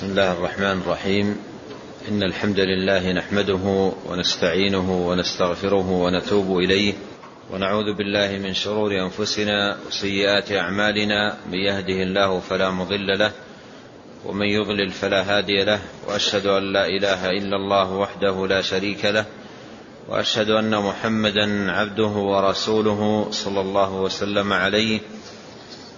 [0.00, 1.36] بسم الله الرحمن الرحيم.
[2.08, 6.94] إن الحمد لله نحمده ونستعينه ونستغفره ونتوب إليه.
[7.52, 11.36] ونعوذ بالله من شرور أنفسنا وسيئات أعمالنا.
[11.52, 13.32] من يهده الله فلا مضل له
[14.26, 15.80] ومن يضلل فلا هادي له.
[16.08, 19.24] وأشهد أن لا إله إلا الله وحده لا شريك له.
[20.08, 25.00] وأشهد أن محمدا عبده ورسوله صلى الله وسلم عليه.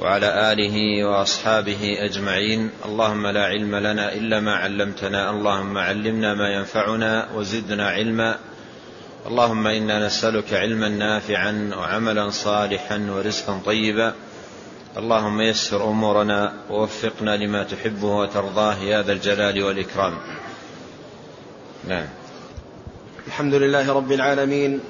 [0.00, 2.70] وعلى آله وأصحابه أجمعين.
[2.84, 5.30] اللهم لا علم لنا إلا ما علمتنا.
[5.30, 8.38] اللهم علمنا ما ينفعنا وزدنا علما.
[9.26, 14.14] اللهم إنا نسألك علما نافعا وعملا صالحا ورزقا طيبا.
[14.96, 18.76] اللهم يسر أمورنا ووفقنا لما تحبه وترضاه.
[18.76, 20.18] يا ذا الجلال والإكرام.
[21.88, 22.06] نعم.
[23.26, 24.80] الحمد لله رب العالمين.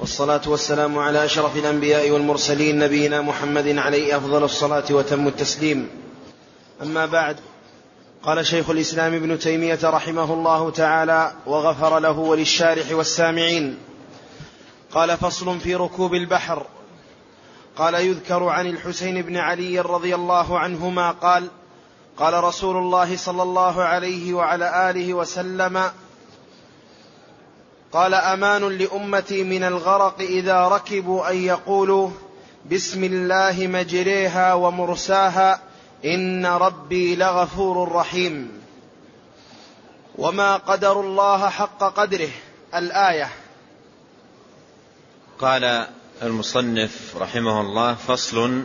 [0.00, 5.88] والصلاة والسلام على أشرف الأنبياء والمرسلين نبينا محمد عليه أفضل الصلاة وتم التسليم.
[6.82, 7.36] أما بعد
[8.22, 13.78] قال شيخ الإسلام ابن تيمية رحمه الله تعالى وغفر له وللشارح والسامعين
[14.92, 16.66] قال فصل في ركوب البحر
[17.76, 21.48] قال يذكر عن الحسين بن علي رضي الله عنهما قال
[22.16, 25.90] قال رسول الله صلى الله عليه وعلى آله وسلم
[27.92, 32.10] قال أمان لأمتي من الغرق إذا ركبوا أن يقولوا
[32.70, 35.60] بسم الله مجريها ومرساها
[36.04, 38.62] إن ربي لغفور رحيم.
[40.18, 42.30] وما قدر الله حق قدره.
[42.74, 43.28] الآية.
[45.38, 45.86] قال
[46.22, 48.64] المصنف رحمه الله فصل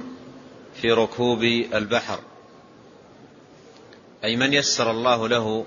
[0.82, 2.20] في ركوب البحر.
[4.24, 5.66] أي من يسر الله له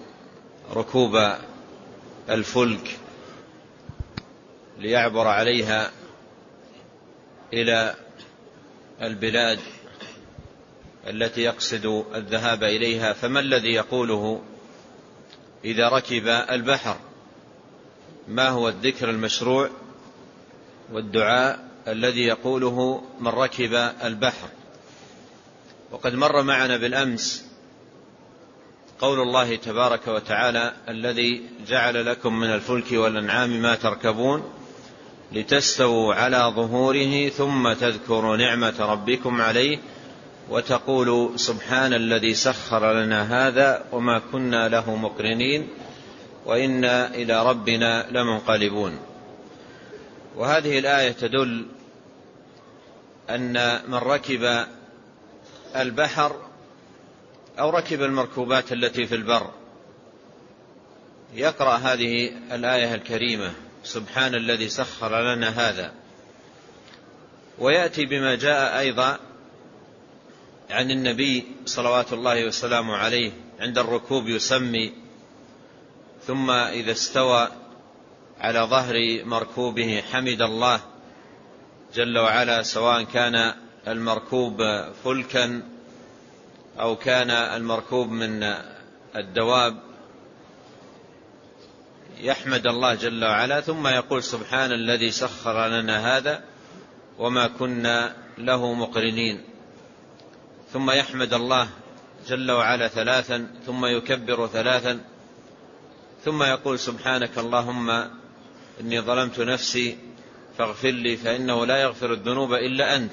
[0.75, 1.33] ركوب
[2.31, 2.99] الفلك
[4.79, 5.91] ليعبر عليها
[7.53, 7.95] إلى
[9.03, 9.59] البلاد
[11.07, 13.13] التي يقصد الذهاب إليها.
[13.13, 14.43] فما الذي يقوله
[15.65, 16.97] إذا ركب البحر؟
[18.29, 19.71] ما هو الذكر المشروع
[20.93, 23.75] والدعاء الذي يقوله من ركب
[24.05, 24.49] البحر؟
[25.91, 27.49] وقد مر معنا بالأمس
[29.01, 34.58] قول الله تبارك وتعالى الذي جعل لكم من الفلك والأنعام ما تركبون
[35.33, 39.79] لتستووا على ظهوره ثم تذكروا نعمة ربكم عليه
[40.51, 45.69] وتقولوا سبحان الذي سخر لنا هذا وما كنا له مقرنين
[46.47, 48.99] وإنا إلى ربنا لمنقلبون.
[50.37, 51.67] وهذه الآية تدل
[53.31, 54.67] أن من ركب
[55.77, 56.37] البحر
[57.59, 59.51] أو ركب المركوبات التي في البر
[61.35, 63.53] يقرأ هذه الآية الكريمة.
[63.85, 65.93] سبحان الذي سخر لنا هذا.
[67.59, 69.19] ويأتي بما جاء أيضا
[70.71, 74.93] عن النبي صلوات الله وسلامه عليه عند الركوب يسمي
[76.27, 77.49] ثم إذا استوى
[78.41, 80.81] على ظهر مركوبه حمد الله
[81.95, 83.55] جل وعلا سواء كان
[83.89, 84.63] المركوب
[85.05, 85.63] فلكا
[86.81, 88.55] أو كان المركوب من
[89.17, 89.88] الدواب
[92.21, 96.45] يحمد الله جل وعلا ثم يقول سبحان الذي سخر لنا هذا
[97.19, 99.45] وما كنا له مقرنين.
[100.73, 101.69] ثم يحمد الله
[102.29, 105.01] جل وعلا ثلاثا ثم يكبر ثلاثا
[106.25, 107.91] ثم يقول سبحانك اللهم
[108.81, 109.99] إني ظلمت نفسي
[110.59, 113.13] فاغفر لي فإنه لا يغفر الذنوب إلا أنت.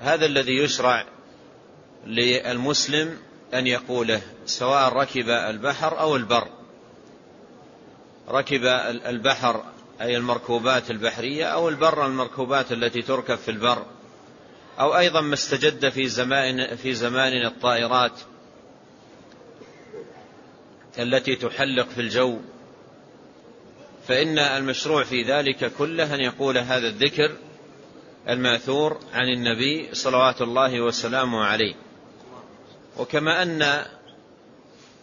[0.00, 1.06] هذا الذي يشرع
[2.06, 3.18] للمسلم
[3.54, 6.61] أن يقوله سواء ركب البحر أو البر.
[8.28, 8.64] ركب
[9.06, 9.64] البحر
[10.00, 13.86] أي المركوبات البحرية أو البر المركوبات التي تركب في البر.
[14.80, 18.20] أو أيضا ما استجد في زمان في زماننا الطائرات
[20.98, 22.38] التي تحلق في الجو.
[24.08, 27.32] فإن المشروع في ذلك كله أن يقول هذا الذكر
[28.28, 31.74] الماثور عن النبي صلوات الله وسلامه عليه.
[32.98, 33.84] وكما أن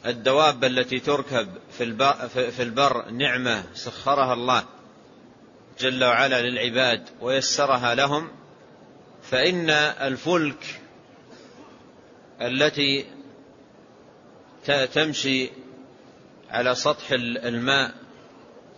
[0.05, 1.47] الدواب التي تركب
[2.51, 4.63] في البر نعمة سخرها الله
[5.79, 8.31] جل وعلا للعباد ويسرها لهم
[9.23, 10.81] فإن الفلك
[12.41, 13.05] التي
[14.93, 15.49] تمشي
[16.49, 17.93] على سطح الماء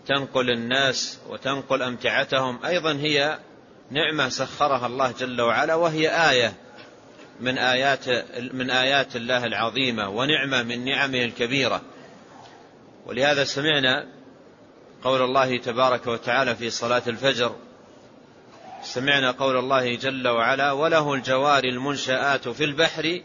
[0.08, 3.40] تنقل الناس وتنقل أمتعتهم أيضا هي
[3.92, 6.54] نعمة سخرها الله جل وعلا وهي آية
[7.40, 8.10] من آيات
[8.54, 11.82] من آيات الله العظيمة ونعمة من نعمه الكبيرة.
[13.06, 14.08] ولهذا سمعنا
[15.04, 17.56] قول الله تبارك وتعالى في صلاة الفجر.
[18.84, 23.22] سمعنا قول الله جل وعلا وله الجوار المنشآت في البحر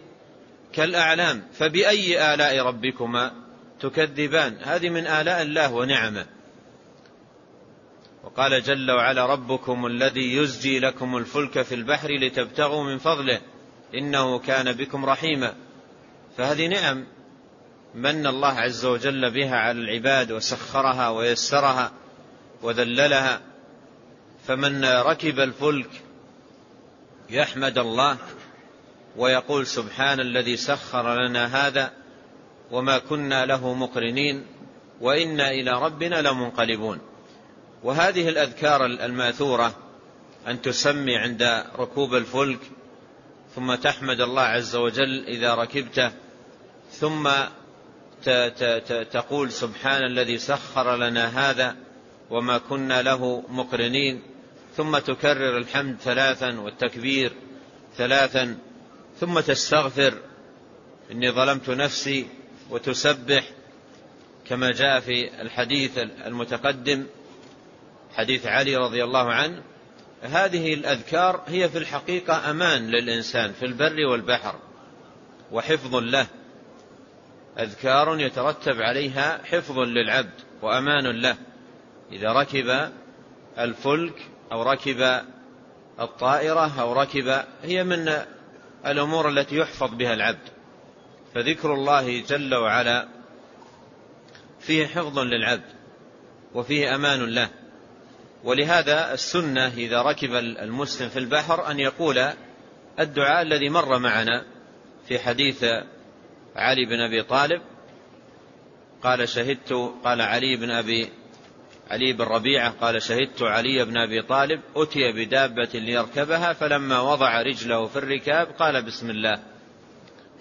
[0.72, 3.32] كالأعلام فبأي آلاء ربكما
[3.80, 6.26] تكذبان؟ هذه من آلاء الله ونعمه.
[8.24, 13.40] وقال جل وعلا ربكم الذي يزجي لكم الفلك في البحر لتبتغوا من فضله.
[13.94, 15.54] إنه كان بكم رحيما.
[16.36, 17.06] فهذه نعم
[17.94, 21.92] من الله عز وجل بها على العباد وسخرها ويسرها
[22.62, 23.40] وذللها.
[24.46, 25.90] فمن ركب الفلك
[27.30, 28.16] يحمد الله
[29.16, 31.92] ويقول سبحان الذي سخر لنا هذا
[32.70, 34.46] وما كنا له مقرنين
[35.00, 37.00] وإنا إلى ربنا لمنقلبون.
[37.82, 39.74] وهذه الأذكار الماثورة
[40.48, 42.60] أن تسمي عند ركوب الفلك
[43.56, 46.12] ثم تحمد الله عز وجل إذا ركبته
[46.90, 47.30] ثم
[49.12, 51.76] تقول سبحان الذي سخر لنا هذا
[52.30, 54.22] وما كنا له مقرنين
[54.76, 57.32] ثم تكرر الحمد ثلاثا والتكبير
[57.96, 58.58] ثلاثا
[59.20, 60.14] ثم تستغفر
[61.10, 62.26] إني ظلمت نفسي
[62.70, 63.50] وتسبح
[64.44, 67.06] كما جاء في الحديث المتقدم
[68.14, 69.62] حديث علي رضي الله عنه
[70.26, 74.54] هذه الأذكار هي في الحقيقة أمان للإنسان في البر والبحر
[75.52, 76.26] وحفظ له.
[77.58, 81.36] أذكار يترتب عليها حفظ للعبد وأمان له.
[82.12, 82.90] إذا ركب
[83.58, 85.22] الفلك أو ركب
[86.00, 88.12] الطائرة أو ركب هي من
[88.86, 90.48] الأمور التي يحفظ بها العبد.
[91.34, 93.08] فذكر الله جل وعلا
[94.60, 95.76] فيه حفظ للعبد
[96.54, 97.48] وفيه أمان له.
[98.44, 102.32] ولهذا السنة إذا ركب المسلم في البحر أن يقول
[103.00, 104.44] الدعاء الذي مر معنا
[105.08, 105.64] في حديث
[106.56, 107.62] علي بن أبي طالب
[109.02, 109.72] قال شهدت
[110.04, 111.08] قال علي بن أبي
[111.90, 117.86] علي بن ربيعة قال شهدت علي بن أبي طالب أتي بدابة ليركبها فلما وضع رجله
[117.86, 119.38] في الركاب قال بسم الله.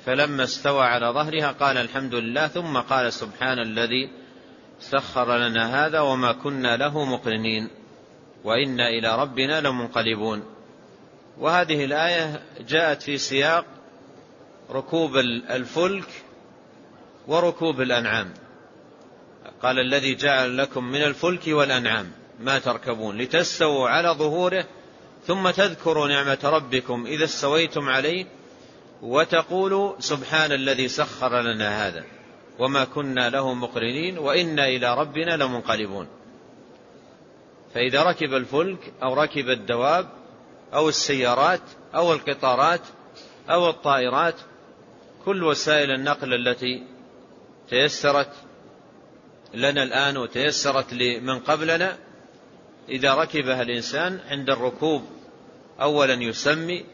[0.06, 4.10] فلما استوى على ظهرها قال الحمد لله ثم قال سبحان الذي
[4.80, 7.70] سخر لنا هذا وما كنا له مقرنين.
[8.46, 10.44] وإنا إلى ربنا لمنقلبون.
[11.40, 13.66] وهذه الآية جاءت في سياق
[14.72, 15.18] ركوب
[15.50, 16.08] الفلك
[17.28, 18.34] وركوب الأنعام.
[19.62, 24.66] قال الذي جعل لكم من الفلك والأنعام ما تركبون لتستووا على ظهوره
[25.28, 28.26] ثم تذكروا نعمة ربكم إذا استويتم عليه
[29.02, 32.04] وتقولوا سبحان الذي سخر لنا هذا
[32.60, 36.08] وما كنا له مقرنين وإنا إلى ربنا لمنقلبون.
[37.76, 40.10] فإذا ركب الفلك أو ركب الدواب
[40.74, 41.62] أو السيارات
[41.96, 42.82] أو القطارات
[43.50, 44.36] أو الطائرات
[45.26, 46.84] كل وسائل النقل التي
[47.70, 48.32] تيسرت
[49.54, 51.98] لنا الآن وتيسرت لمن قبلنا
[52.90, 55.04] إذا ركبها الإنسان عند الركوب
[55.82, 56.86] أولا يسمي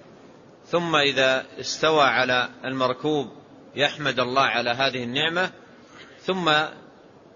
[0.66, 3.32] ثم إذا استوى على المركوب
[3.76, 5.52] يحمد الله على هذه النعمة
[6.22, 6.52] ثم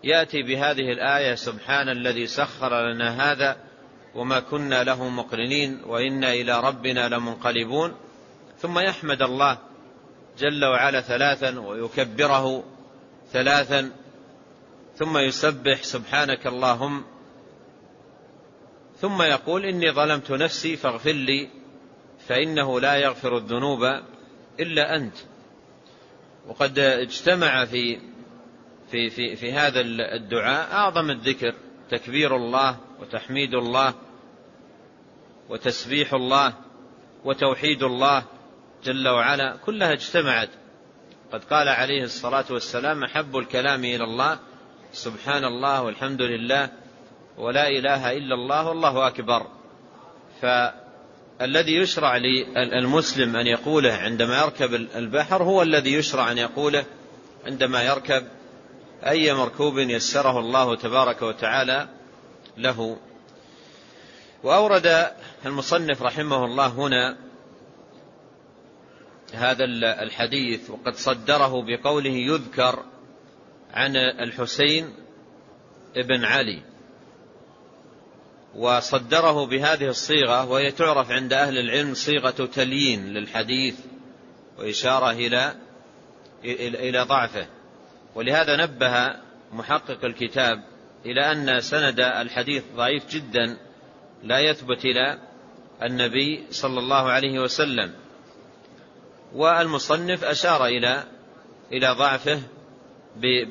[0.05, 3.57] يأتي بهذه الآية سبحان الذي سخر لنا هذا
[4.15, 7.95] وما كنا له مقرنين وإنا إلى ربنا لمنقلبون.
[8.59, 9.57] ثم يحمد الله
[10.37, 12.63] جل وعلا ثلاثا ويكبره
[13.33, 13.91] ثلاثا.
[14.95, 17.05] ثم يسبح سبحانك اللهم.
[19.01, 21.49] ثم يقول إني ظلمت نفسي فاغفر لي
[22.27, 23.83] فإنه لا يغفر الذنوب
[24.59, 25.15] إلا أنت.
[26.47, 27.99] وقد اجتمع في
[28.91, 29.81] في في في هذا
[30.15, 31.53] الدعاء أعظم الذكر
[31.89, 33.93] تكبير الله وتحميد الله
[35.49, 36.53] وتسبيح الله
[37.25, 38.23] وتوحيد الله
[38.83, 40.49] جل وعلا كلها اجتمعت.
[41.31, 44.39] قد قال عليه الصلاة والسلام أحب الكلام إلى الله
[44.93, 46.69] سبحان الله والحمد لله
[47.37, 49.47] ولا إله إلا الله والله أكبر.
[50.41, 56.85] فالذي يشرع للمسلم أن يقوله عندما يركب البحر هو الذي يشرع أن يقوله
[57.45, 58.27] عندما يركب
[59.07, 61.87] أي مركوب يسره الله تبارك وتعالى
[62.57, 62.97] له.
[64.43, 65.11] وأورد
[65.45, 67.17] المصنف رحمه الله هنا
[69.33, 69.65] هذا
[70.03, 72.83] الحديث وقد صدره بقوله يذكر
[73.73, 74.93] عن الحسين
[75.95, 76.61] ابن علي.
[78.55, 83.75] وصدره بهذه الصيغة وهي تعرف عند أهل العلم صيغة تليين للحديث
[84.57, 85.55] وإشارة إلى
[86.43, 87.54] إلى ضعفه.
[88.15, 89.15] ولهذا نبه
[89.51, 90.63] محقق الكتاب
[91.05, 93.57] إلى أن سند الحديث ضعيف جدا
[94.23, 95.19] لا يثبت إلى
[95.83, 97.93] النبي صلى الله عليه وسلم.
[99.33, 101.03] والمصنف أشار إلى
[101.71, 102.39] إلى ضعفه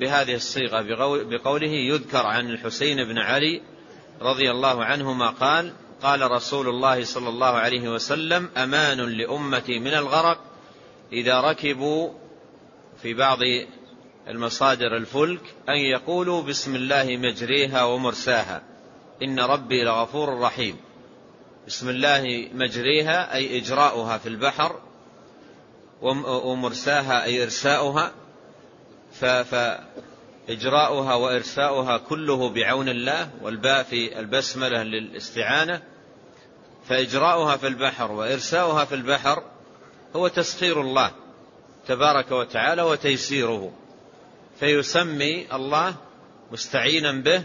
[0.01, 0.83] بهذه الصيغة
[1.23, 3.63] بقوله يذكر عن الحسين بن علي
[4.21, 10.39] رضي الله عنهما قال قال رسول الله صلى الله عليه وسلم أمان لأمتي من الغرق
[11.13, 12.11] إذا ركبوا
[13.03, 13.39] في بعض
[14.29, 18.63] المصادر الفلك أن يقولوا بسم الله مجريها ومرساها.
[19.23, 20.77] إن ربي لغفور رحيم.
[21.67, 24.81] بسم الله مجريها أي إجراؤها في البحر
[26.27, 28.13] ومرساها أي إرساؤها.
[29.21, 35.83] فإجراؤها وإرساؤها كله بعون الله والباء في البسملة للاستعانة.
[36.89, 39.43] فإجراؤها في البحر وإرساؤها في البحر
[40.17, 41.11] هو تسخير الله
[41.89, 43.73] تبارك وتعالى وتيسيره.
[44.65, 45.95] فيسمي الله
[46.53, 47.45] مستعينا به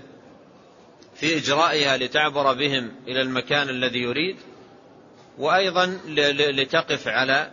[1.15, 4.35] في إجرائها لتعبر بهم إلى المكان الذي يريد
[5.37, 5.99] وأيضا
[6.51, 7.51] لتقف على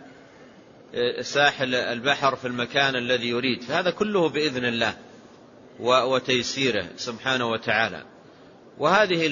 [1.21, 3.61] ساحل البحر في المكان الذي يريد.
[3.61, 4.93] فهذا كله بإذن الله
[5.79, 8.03] وتيسيره سبحانه وتعالى.
[8.77, 9.27] وهذه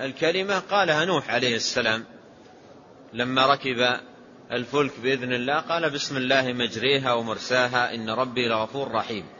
[0.00, 2.04] الكلمة قالها نوح عليه السلام
[3.12, 4.00] لما ركب
[4.52, 9.37] الفلك بإذن الله قال بسم الله مجريها ومرساها إن ربي لغفور رحيم.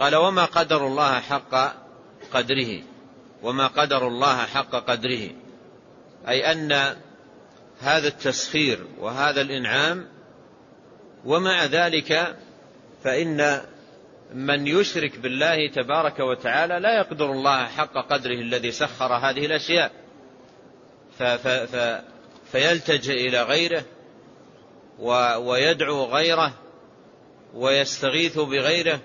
[0.00, 1.74] قال وما قدر الله حق
[2.32, 2.82] قدره.
[3.42, 5.30] وما قدر الله حق قدره.
[6.28, 6.96] أي أن
[7.80, 10.08] هذا التسخير وهذا الإنعام
[11.24, 12.36] ومع ذلك
[13.04, 13.60] فإن
[14.34, 19.92] من يشرك بالله تبارك وتعالى لا يقدر الله حق قدره الذي سخر هذه الأشياء.
[22.52, 23.84] فيلتجئ إلى غيره
[25.38, 26.52] ويدعو غيره
[27.54, 29.00] ويستغيث بغيره.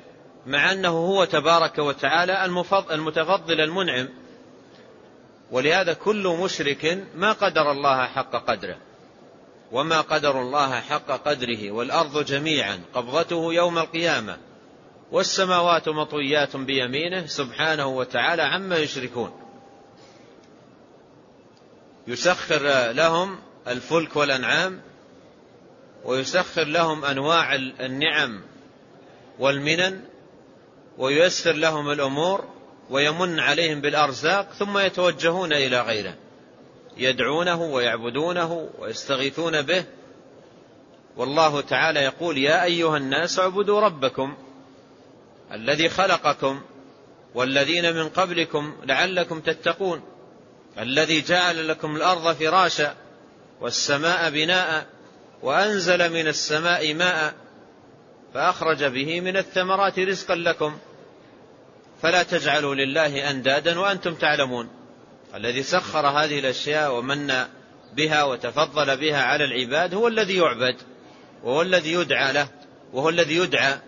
[0.46, 2.46] مع أنه هو تبارك وتعالى
[2.92, 4.10] المتفضل المنعم.
[5.52, 8.78] ولهذا كل مشرك ما قدر الله حق قدره
[9.72, 14.38] وما قدر الله حق قدره والأرض جميعا قبضته يوم القيامة
[15.12, 19.32] والسماوات مطويات بيمينه سبحانه وتعالى عما يشركون.
[22.08, 24.82] يسخر لهم الفلك والأنعام
[26.06, 28.42] ويسخر لهم أنواع النعم
[29.40, 30.02] والمنن
[30.98, 32.46] وييسر لهم الأمور
[32.90, 36.16] ويمن عليهم بالأرزاق ثم يتوجهون إلى غيره.
[36.98, 39.84] يدعونه ويعبدونه ويستغيثون به.
[41.18, 44.38] والله تعالى يقول يا أيها الناس اعبدوا ربكم
[45.52, 46.62] الذي خلقكم
[47.36, 50.02] والذين من قبلكم لعلكم تتقون
[50.80, 52.96] الذي جعل لكم الأرض فراشا
[53.62, 54.86] والسماء بناء
[55.42, 57.34] وأنزل من السماء ماء
[58.34, 60.78] فأخرج به من الثمرات رزقا لكم.
[62.02, 64.70] فلا تجعلوا لله أندادا وأنتم تعلمون.
[65.36, 67.34] الذي سخر هذه الأشياء ومن
[67.94, 70.76] بها وتفضل بها على العباد هو الذي يعبد
[71.44, 72.48] وهو الذي يدعى له
[72.94, 73.80] وهو الذي يدعى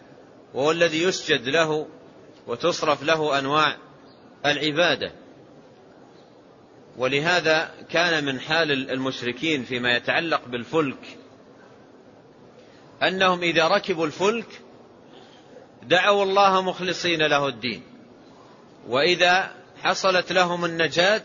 [0.53, 1.87] وهو الذي يسجد له
[2.47, 3.77] وتصرف له أنواع
[4.45, 5.11] العبادة.
[6.97, 11.17] ولهذا كان من حال المشركين فيما يتعلق بالفلك
[13.03, 14.61] أنهم إذا ركبوا الفلك
[15.83, 17.83] دعوا الله مخلصين له الدين.
[18.87, 19.51] وإذا
[19.83, 21.23] حصلت لهم النجاة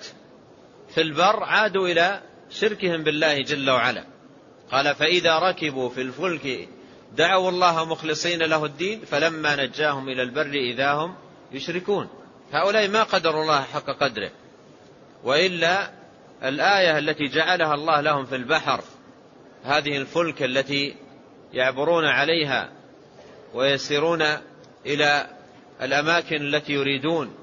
[0.95, 4.05] في البر عادوا إلى شركهم بالله جل وعلا.
[4.73, 6.69] قال فإذا ركبوا في الفلك
[7.17, 11.15] دعوا الله مخلصين له الدين فلما نجاهم إلى البر إذا هم
[11.53, 12.09] يشركون.
[12.53, 14.31] هؤلاء ما قدروا الله حق قدره.
[15.25, 15.91] وإلا
[16.43, 18.81] الآية التي جعلها الله لهم في البحر
[19.65, 20.97] هذه الفلك التي
[21.53, 22.71] يعبرون عليها
[23.55, 24.23] ويسيرون
[24.87, 25.27] إلى
[25.83, 27.35] الأماكن التي يريدون.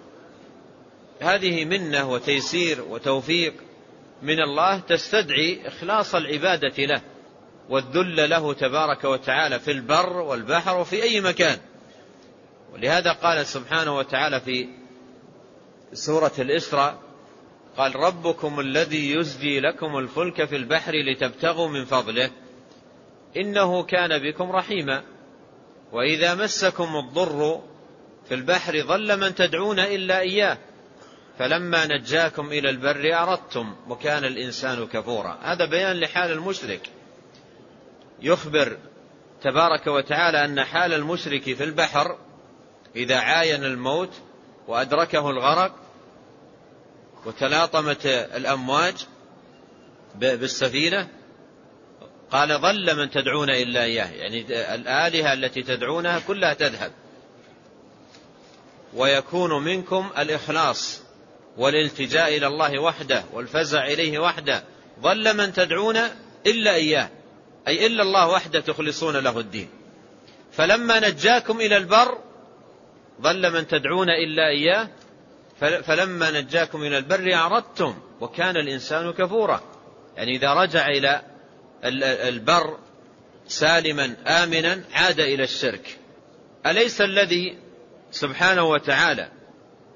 [1.22, 3.54] هذه منة وتيسير وتوفيق
[4.22, 7.02] من الله تستدعي إخلاص العبادة له
[7.70, 11.58] والذل له تبارك وتعالى في البر والبحر وفي أي مكان.
[12.74, 14.68] ولهذا قال سبحانه وتعالى في
[15.94, 17.00] سورة الإسراء
[17.78, 22.32] قال ربكم الذي يزجي لكم الفلك في البحر لتبتغوا من فضله.
[23.38, 25.04] إنه كان بكم رحيما.
[25.92, 27.62] وإذا مسكم الضر
[28.28, 30.58] في البحر ظل من تدعون إلا إياه.
[31.40, 35.40] فلما نجاكم إلى البر أردتم وكان الإنسان كفورا.
[35.42, 36.90] هذا بيان لحال المشرك.
[38.22, 38.78] يخبر
[39.42, 42.18] تبارك وتعالى أن حال المشرك في البحر
[42.96, 44.14] إذا عاين الموت
[44.68, 45.76] وأدركه الغرق
[47.26, 49.06] وتلاطمت الأمواج
[50.16, 51.08] بالسفينة
[52.32, 54.12] قال ظل من تدعون إلا إياه.
[54.12, 56.92] يعني الآلهة التي تدعونها كلها تذهب.
[58.94, 61.02] ويكون منكم الإخلاص
[61.58, 64.64] والالتجاء إلى الله وحده والفزع إليه وحده.
[65.02, 65.98] ظل من تدعون
[66.46, 67.10] إلا إياه.
[67.68, 69.70] أي إلا الله وحده تخلصون له الدين.
[70.52, 72.18] فلما نجاكم إلى البر
[73.22, 74.90] ظل من تدعون إلا إياه.
[75.84, 77.96] فلما نجاكم إلى البر أعرضتم.
[78.22, 79.62] وكان الإنسان كفورا.
[80.18, 81.22] يعني إذا رجع إلى
[81.86, 82.78] البر
[83.48, 85.98] سالما آمنا عاد إلى الشرك.
[86.66, 87.58] أليس الذي
[88.12, 89.30] سبحانه وتعالى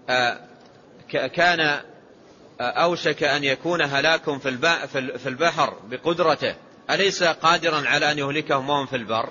[0.09, 0.39] آه،
[1.27, 1.81] كان آه،
[2.61, 4.39] أوشك أن يكون هلاكم
[5.17, 6.55] في البحر بقدرته
[6.89, 9.29] أليس قادرا على أن يهلكهم وهم في البر؟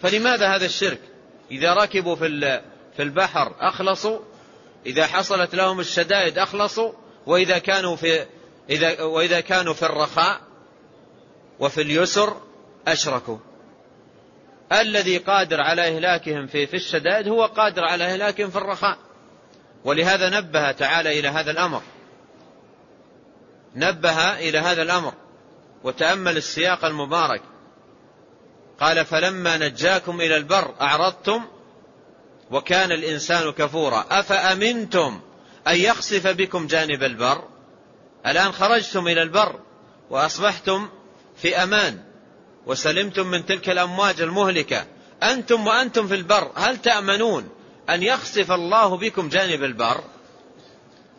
[0.00, 1.00] فلماذا هذا الشرك؟
[1.50, 2.16] إذا ركبوا
[2.96, 4.18] في البحر أخلصوا
[4.86, 6.92] إذا حصلت لهم الشدائد أخلصوا
[7.26, 8.26] وإذا كانوا في
[8.70, 10.40] إذا وإذا كانوا في الرخاء
[11.62, 12.36] وفي اليسر
[12.88, 13.38] أشركوا.
[14.72, 18.98] الذي قادر على إهلاكهم في في الشدائد هو قادر على إهلاكهم في الرخاء.
[19.84, 21.82] ولهذا نبه تعالى إلى هذا الأمر.
[23.76, 25.14] نبه إلى هذا الأمر.
[25.84, 27.42] وتأمل السياق المبارك.
[28.80, 31.44] قال فلما نجاكم إلى البر أعرضتم
[32.50, 34.04] وكان الإنسان كفورا.
[34.10, 35.20] أفأمنتم
[35.68, 37.44] أن يخسف بكم جانب البر؟
[38.26, 39.60] الآن خرجتم إلى البر
[40.10, 40.88] وأصبحتم
[41.42, 41.98] في أمان.
[42.66, 44.86] وسلمتم من تلك الأمواج المهلكة.
[45.22, 47.48] أنتم وأنتم في البر هل تأمنون
[47.90, 50.04] أن يخسف الله بكم جانب البر؟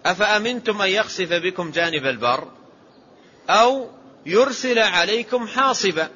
[0.06, 2.48] أفأمنتم أن يخسف بكم جانب البر؟
[3.50, 3.90] أو
[4.26, 6.10] يرسل عليكم حاصبا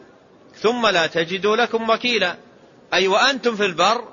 [0.61, 2.37] ثم لا تجدوا لكم وكيلا.
[2.93, 4.07] أي وأنتم في البر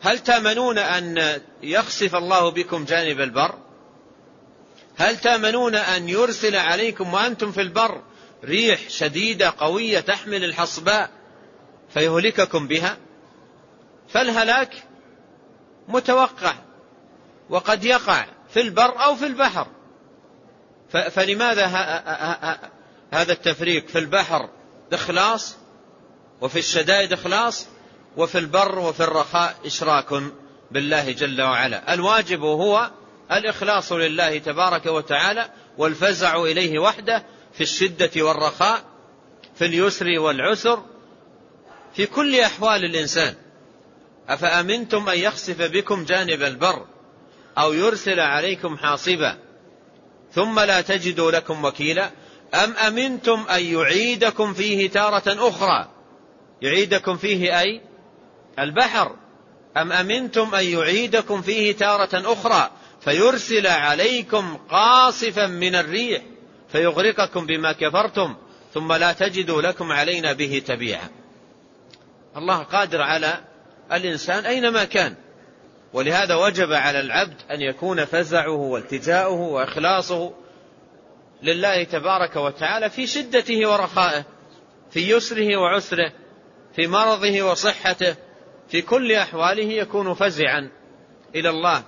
[0.00, 3.54] هل تأمنون أن يخسف الله بكم جانب البر؟
[4.96, 8.02] هل تأمنون أن يرسل عليكم وأنتم في البر
[8.44, 11.10] ريح شديدة قوية تحمل الحصباء
[11.94, 12.96] فيهلككم بها
[14.08, 14.84] فالهلاك
[15.88, 16.54] متوقع
[17.50, 19.66] وقد يقع في البر أو في البحر.
[21.10, 21.66] فلماذا
[23.12, 24.48] هذا التفريق؟ في البحر
[24.92, 25.56] إخلاص
[26.40, 27.66] وفي الشدائد إخلاص
[28.16, 30.22] وفي البر وفي الرخاء إشراك
[30.70, 31.94] بالله جل وعلا.
[31.94, 32.90] الواجب هو
[33.32, 37.24] الإخلاص لله تبارك وتعالى والفزع إليه وحده
[37.58, 38.84] في الشدة والرخاء
[39.54, 40.82] في اليسر والعسر
[41.94, 43.34] في كل أحوال الإنسان.
[44.28, 46.86] أفأمنتم أن يخسف بكم جانب البر
[47.58, 49.38] أو يرسل عليكم حاصبا؟
[50.32, 52.10] ثم لا تجدوا لكم وكيلا.
[52.54, 55.88] أم أمنتم أن يعيدكم فيه تارة أخرى؟
[56.62, 57.80] يعيدكم فيه أي؟
[58.58, 59.16] البحر.
[59.76, 66.22] أم أمنتم أن يعيدكم فيه تارة أخرى فيرسل عليكم قاصفا من الريح؟
[66.68, 68.36] فيغرقكم بما كفرتم
[68.74, 71.08] ثم لا تجدوا لكم علينا به تبيعا.
[72.36, 73.44] الله قادر على
[73.92, 75.14] الإنسان أينما كان.
[75.92, 80.34] ولهذا وجب على العبد أن يكون فزعه والتجاؤه وإخلاصه
[81.42, 84.24] لله تبارك وتعالى في شدته ورخائه
[84.90, 86.12] في يسره وعسره
[86.76, 88.16] في مرضه وصحته
[88.68, 90.70] في كل أحواله يكون فزعا
[91.34, 91.82] إلى الله.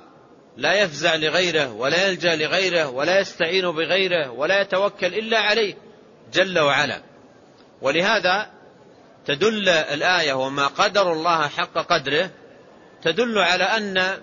[0.56, 5.74] لا يفزع لغيره ولا يلجأ لغيره ولا يستعين بغيره ولا يتوكل إلا عليه
[6.32, 7.02] جل وعلا.
[7.82, 8.50] ولهذا
[9.26, 12.30] تدل الآية وما قدر الله حق قدره
[13.02, 14.18] تدل على أن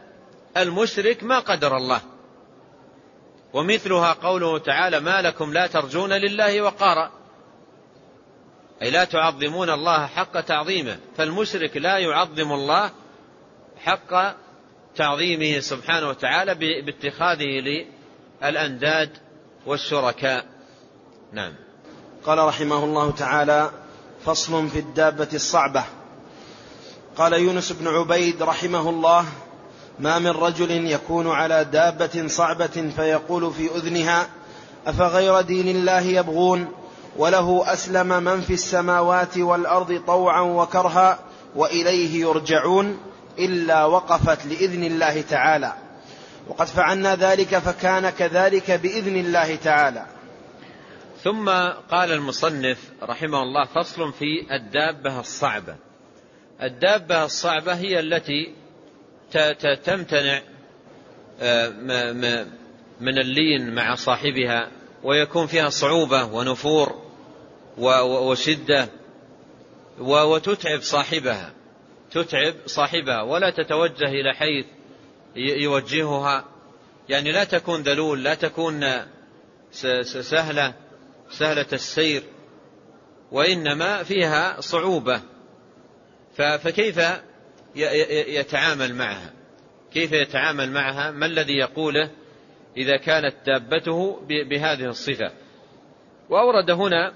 [0.58, 2.02] المشرك ما قدر الله.
[3.54, 7.12] ومثلها قوله تعالى ما لكم لا ترجون لله وقارا.
[8.82, 11.00] أي لا تعظمون الله حق تعظيمه.
[11.18, 12.92] فالمشرك لا يعظم الله
[13.86, 14.36] حق
[14.98, 17.64] تعظيمه سبحانه وتعالى باتخاذه
[18.42, 19.10] للأنداد
[19.66, 20.46] والشركاء.
[21.34, 21.54] نعم.
[22.26, 23.72] قال رحمه الله تعالى
[24.26, 25.84] فصل في الدابة الصعبة.
[27.18, 29.26] قال يونس بن عبيد رحمه الله
[30.00, 34.30] ما من رجل يكون على دابة صعبة فيقول في أذنها
[34.88, 36.68] أفغير دين الله يبغون
[37.18, 41.20] وله أسلم من في السماوات والأرض طوعا وكرها
[41.56, 42.98] وإليه يرجعون؟
[43.40, 45.74] إلا وقفت لإذن الله تعالى.
[46.48, 50.06] وقد فعلنا ذلك فكان كذلك بإذن الله تعالى.
[51.24, 51.50] ثم
[51.92, 55.76] قال المصنف رحمه الله فصل في الدابة الصعبة.
[56.62, 58.54] الدابة الصعبة هي التي
[59.84, 60.42] تمتنع
[61.42, 61.70] آه،
[63.02, 64.72] من اللين مع صاحبها
[65.04, 66.96] ويكون فيها صعوبة ونفور
[67.78, 68.90] وشدة
[70.00, 71.52] وتتعب صاحبها.
[72.12, 74.66] تتعب صاحبها ولا تتوجه إلى حيث
[75.36, 76.46] يوجهها.
[77.10, 78.86] يعني لا تكون ذلول لا تكون
[80.02, 80.74] سهلة
[81.30, 82.24] سهلة السير
[83.32, 85.22] وإنما فيها صعوبة.
[86.36, 87.00] فكيف
[88.28, 89.34] يتعامل معها؟
[89.94, 92.12] كيف يتعامل معها؟ ما الذي يقوله
[92.78, 95.32] إذا كانت دابته بهذه الصفة؟
[96.30, 97.14] وأورد هنا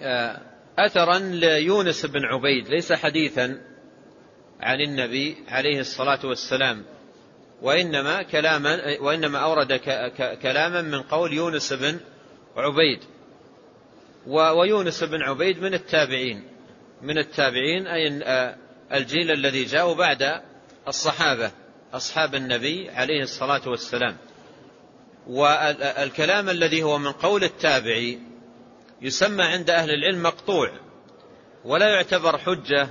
[0.00, 0.40] آه،
[0.78, 3.60] أثرا ليونس بن عبيد ليس حديثا
[4.60, 6.84] عن النبي عليه الصلاة والسلام
[7.62, 9.72] وإنما كلاما وإنما أورد
[10.42, 12.00] كلاما من قول يونس بن
[12.56, 12.98] عبيد.
[14.26, 16.44] ويونس بن عبيد من التابعين
[17.02, 18.08] من التابعين أي
[18.92, 20.40] الجيل الذي جاءوا بعد
[20.88, 21.52] الصحابة
[21.94, 24.16] أصحاب النبي عليه الصلاة والسلام.
[25.26, 28.18] والكلام الذي هو من قول التابعي
[29.04, 30.70] يسمى عند أهل العلم مقطوع
[31.64, 32.88] ولا يعتبر حجة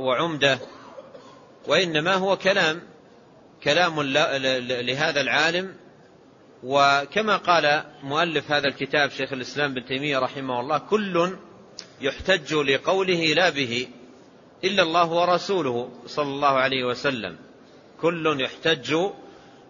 [0.00, 0.58] وعمدة
[1.66, 2.82] وإنما هو كلام
[3.64, 5.74] كلام لهذا العالم.
[6.62, 11.36] وكما قال مؤلف هذا الكتاب شيخ الإسلام بن تيمية رحمه الله كل
[12.00, 13.88] يحتج لقوله لا به
[14.64, 17.36] إلا الله ورسوله صلى الله عليه وسلم.
[18.00, 18.96] كل يحتج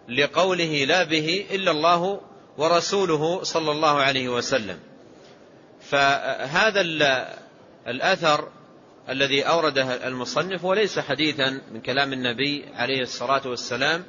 [0.09, 2.21] لقوله لا به إلا الله
[2.59, 4.79] ورسوله صلى الله عليه وسلم.
[5.81, 6.81] فهذا
[7.87, 8.47] الأثر
[9.09, 14.03] الذي أورده المصنف وليس حديثا من كلام النبي عليه الصلاة والسلام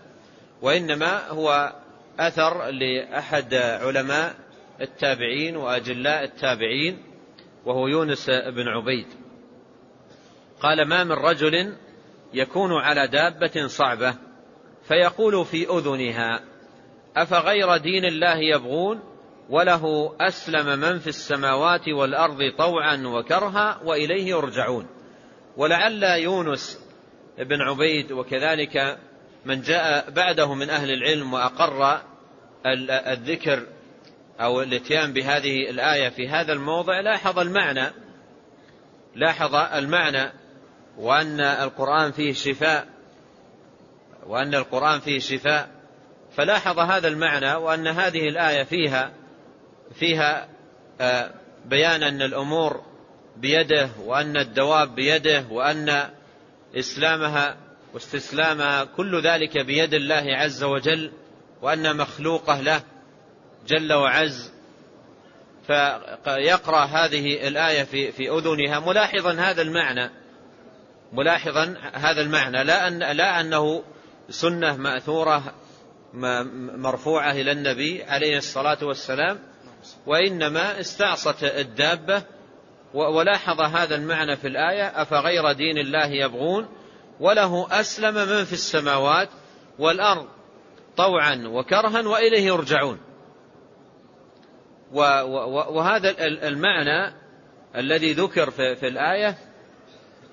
[0.63, 1.73] وإنما هو
[2.19, 4.35] أثر لأحد علماء
[4.81, 7.03] التابعين وأجلاء التابعين
[7.65, 9.07] وهو يونس بن عبيد.
[10.61, 11.77] قال ما من رجل
[12.35, 14.15] يكون على دابة صعبة
[14.89, 16.50] فيقول في أذنها
[17.17, 19.01] أفغير دين الله يبغون
[19.49, 24.87] وله أسلم من في السماوات والأرض طوعا وكرها وإليه يرجعون.
[25.57, 26.79] ولعل يونس
[27.39, 28.99] بن عبيد وكذلك
[29.45, 32.01] من جاء بعده من أهل العلم وأقر
[33.07, 33.67] الذكر
[34.41, 37.93] أو الاتيان بهذه الآية في هذا الموضع لاحظ المعنى
[39.15, 40.33] لاحظ المعنى
[40.99, 42.89] وأن القرآن فيه شفاء
[44.27, 45.80] وأن القرآن فيه شفاء.
[46.41, 49.13] فلاحظ هذا المعنى وأن هذه الآية فيها
[49.95, 50.49] فيها
[51.01, 51.31] آه،
[51.65, 52.83] بيان أن الأمور
[53.37, 56.11] بيده وأن الدواب بيده وأن
[56.75, 57.57] إسلامها
[57.95, 61.13] واستسلامها كل ذلك بيد الله عز وجل
[61.63, 62.83] وأن مخلوقه له
[63.67, 64.53] جل وعز.
[66.25, 70.11] فيقرأ هذه الآية في, في أذنها ملاحظا هذا المعنى
[71.13, 73.83] ملاحظا هذا المعنى لا, أن لا أنه
[74.31, 75.55] سنة مأثورة
[76.77, 79.39] مرفوعة إلى النبي عليه الصلاة والسلام
[80.07, 82.23] وإنما استعصت الدابة
[82.95, 86.69] ولاحظ هذا المعنى في الآية أفغير دين الله يبغون؟
[87.21, 89.29] وله أسلم من في السماوات
[89.79, 90.27] والأرض
[90.97, 93.01] طوعا وكرها وإليه يرجعون.
[94.93, 97.15] وهذا المعنى
[97.77, 99.39] الذي ذكر في الآية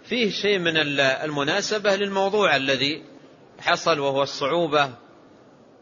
[0.03, 3.03] فيه شيء من المناسبة للموضوع الذي
[3.59, 4.89] حصل وهو الصعوبة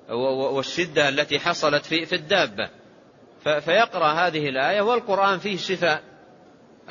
[0.09, 2.69] والشدة التي حصلت في في الدابة.
[3.43, 6.03] فيقرأ هذه الآية والقرآن فيه شفاء.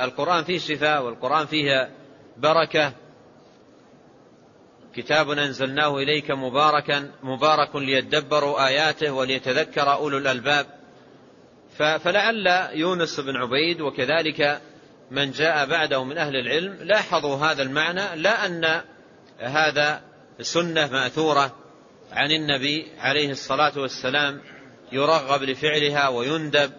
[0.00, 1.90] القرآن فيه شفاء والقرآن فيه
[2.36, 2.92] بركة.
[4.94, 10.66] كتاب أنزلناه إليك مباركا مبارك ليدبروا آياته وليتذكر أولو الألباب.
[11.78, 14.60] فلعل يونس بن عبيد وكذلك
[15.10, 18.80] من جاء بعده من أهل العلم لاحظوا هذا المعنى لا أن
[19.38, 20.02] هذا
[20.40, 21.63] سنة مأثورة.
[22.14, 24.40] عن النبي عليه الصلاة والسلام
[24.92, 26.72] يرغب لفعلها ويندب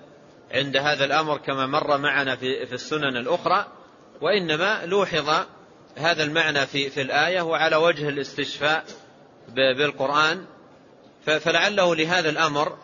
[0.52, 3.66] عند هذا الأمر كما مر معنا في, السنن الأخرى
[4.22, 5.46] وإنما لوحظ
[5.98, 8.86] هذا المعنى في, في الآية وعلى وجه الاستشفاء
[9.78, 10.46] بالقرآن.
[11.26, 12.78] فلعله لهذا الأمر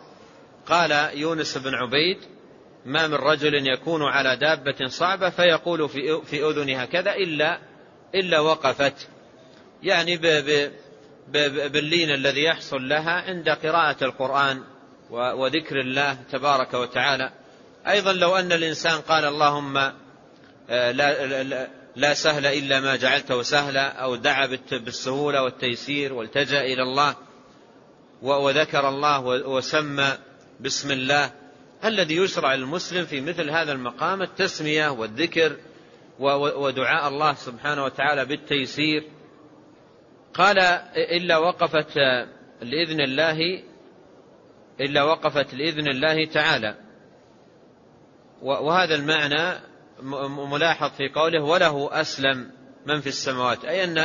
[0.65, 2.17] قال يونس بن عبيد
[2.85, 7.59] ما من رجل يكون على دابة صعبة فيقول في, أذنها كذا إلا,
[8.15, 9.07] إلا وقفت.
[9.83, 10.17] يعني
[11.31, 14.63] باللين الذي يحصل لها عند قراءة القرآن
[15.09, 17.31] وذكر الله تبارك وتعالى.
[17.87, 19.77] أيضا لو أن الإنسان قال اللهم
[20.69, 27.15] آه، لا, لا سهل إلا ما جعلته سهلا أو دعا بالسهولة والتيسير والتجأ إلى الله
[28.21, 30.17] وذكر الله وسمى
[30.59, 31.31] بسم الله.
[31.85, 35.57] الذي يشرع المسلم في مثل هذا المقام التسمية والذكر
[36.19, 39.03] ودعاء الله سبحانه وتعالى بالتيسير.
[40.33, 40.59] قال
[40.95, 41.97] إلا وقفت
[42.61, 43.63] لإذن الله
[44.81, 46.75] إلا وقفت لإذن الله تعالى.
[48.41, 49.59] وهذا المعنى
[50.51, 52.51] ملاحظ في قوله وله أسلم
[52.85, 53.97] من في السماوات أي أن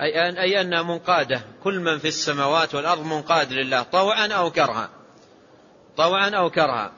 [0.00, 4.90] أي أن أي أنها منقادة كل من في السماوات والأرض منقاد لله طوعا أو كرها.
[5.96, 6.92] طوعا أو كرها.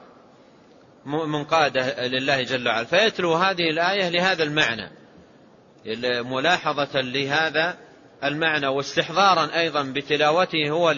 [1.05, 2.85] منقادة لله جل وعلا.
[2.85, 4.91] فيتلو هذه الآية لهذا المعنى.
[6.23, 7.77] ملاحظة لهذا
[8.23, 10.91] المعنى واستحضارا أيضا بتلاوته هو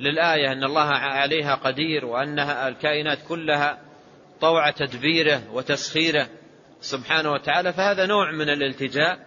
[0.00, 3.78] للآية أن الله عليها قدير وأنها الكائنات كلها
[4.40, 6.28] طوع تدبيره وتسخيره
[6.80, 9.18] سبحانه وتعالى فهذا نوع من الالتجاء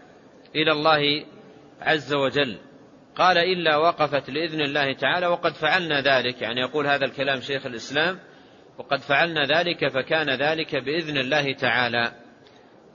[0.56, 1.26] إلى الله
[1.82, 2.58] عز وجل.
[3.16, 6.42] قال إلا وقفت لإذن الله تعالى وقد فعلنا ذلك.
[6.42, 8.20] يعني يقول هذا الكلام شيخ الإسلام
[8.78, 12.12] وقد فعلنا ذلك فكان ذلك بإذن الله تعالى.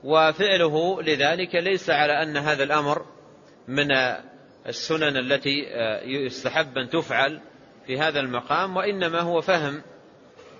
[0.03, 3.05] وفعله لذلك ليس على أن هذا الأمر
[3.67, 3.91] من
[4.67, 5.65] السنن التي
[6.05, 7.41] يستحب أن تفعل
[7.87, 9.81] في هذا المقام وإنما هو فهم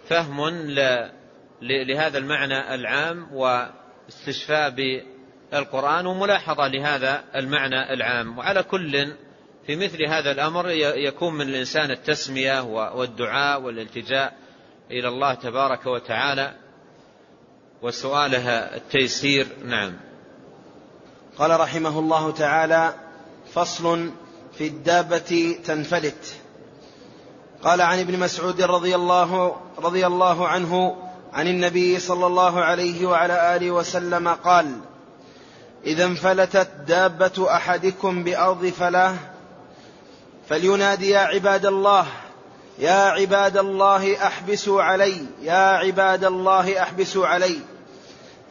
[0.10, 0.50] فهم
[1.62, 8.38] لهذا المعنى العام واستشفاء بالقرآن وملاحظة لهذا المعنى العام.
[8.38, 9.14] وعلى كل
[9.68, 14.38] في مثل هذا الأمر يكون من الإنسان التسمية والدعاء والالتجاء
[14.92, 16.54] إلى الله تبارك وتعالى
[17.82, 19.48] وسؤالها التيسير.
[19.66, 20.07] نعم.
[21.40, 22.94] قال رحمه الله تعالى
[23.54, 24.12] فصل
[24.58, 26.36] في الدابة تنفلت.
[27.64, 30.96] قال عن ابن مسعود رضي الله رضي الله عنه
[31.34, 34.80] عن النبي صلى الله عليه وعلى آله وسلم قال
[35.86, 39.16] إذا انفلتت دابة أحدكم بأرض فلاه
[40.50, 42.08] فلينادي يا عباد الله
[42.80, 47.60] يا عباد الله أحبسوا علي يا عباد الله أحبسوا علي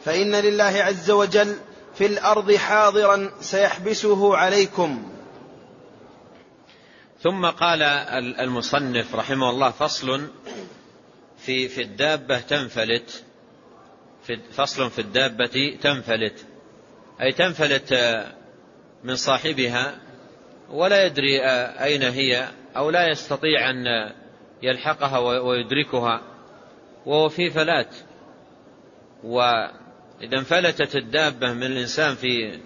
[0.05, 1.57] فإن لله عز وجل
[1.97, 5.11] في الأرض حاضرا سيحبسه عليكم.
[7.21, 7.83] ثم قال
[8.39, 10.27] المصنف رحمه الله فصل
[11.37, 13.23] في في الدابة تنفلت
[14.23, 16.45] في فصل في الدابة تنفلت.
[17.21, 17.93] أي تنفلت
[19.03, 19.97] من صاحبها
[20.69, 21.41] ولا يدري
[21.83, 23.85] أين هي أو لا يستطيع أن
[24.63, 26.21] يلحقها ويدركها
[27.05, 27.95] وهو في فلات.
[30.19, 32.59] وإذا انفلتت الدابة من الإنسان في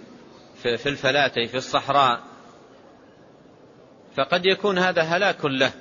[0.56, 2.22] في الفلاة في الصحراء
[4.18, 5.72] فقد يكون هذا هلاك له.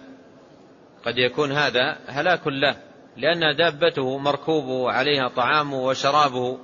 [1.04, 2.76] قد يكون هذا هلاك له
[3.16, 6.58] لأن دابته مركوب عليها طعامه وشرابه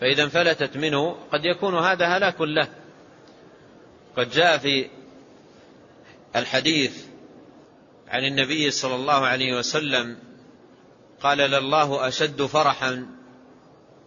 [0.00, 2.68] فإذا انفلتت منه قد يكون هذا هلاك له.
[4.16, 4.90] قد جاء في
[6.36, 7.06] الحديث
[8.08, 10.16] عن النبي صلى الله عليه وسلم
[11.22, 13.19] قال لله أشد فرحا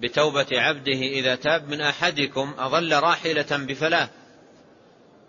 [0.03, 4.09] بتوبة عبده إذا تاب من أحدكم أظل راحلة بفلاه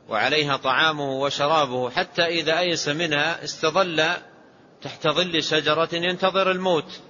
[0.08, 4.04] وعليها طعامه وشرابه حتى إذا أيس منها استظل
[4.82, 7.00] تحت ظل شجرة ينتظر الموت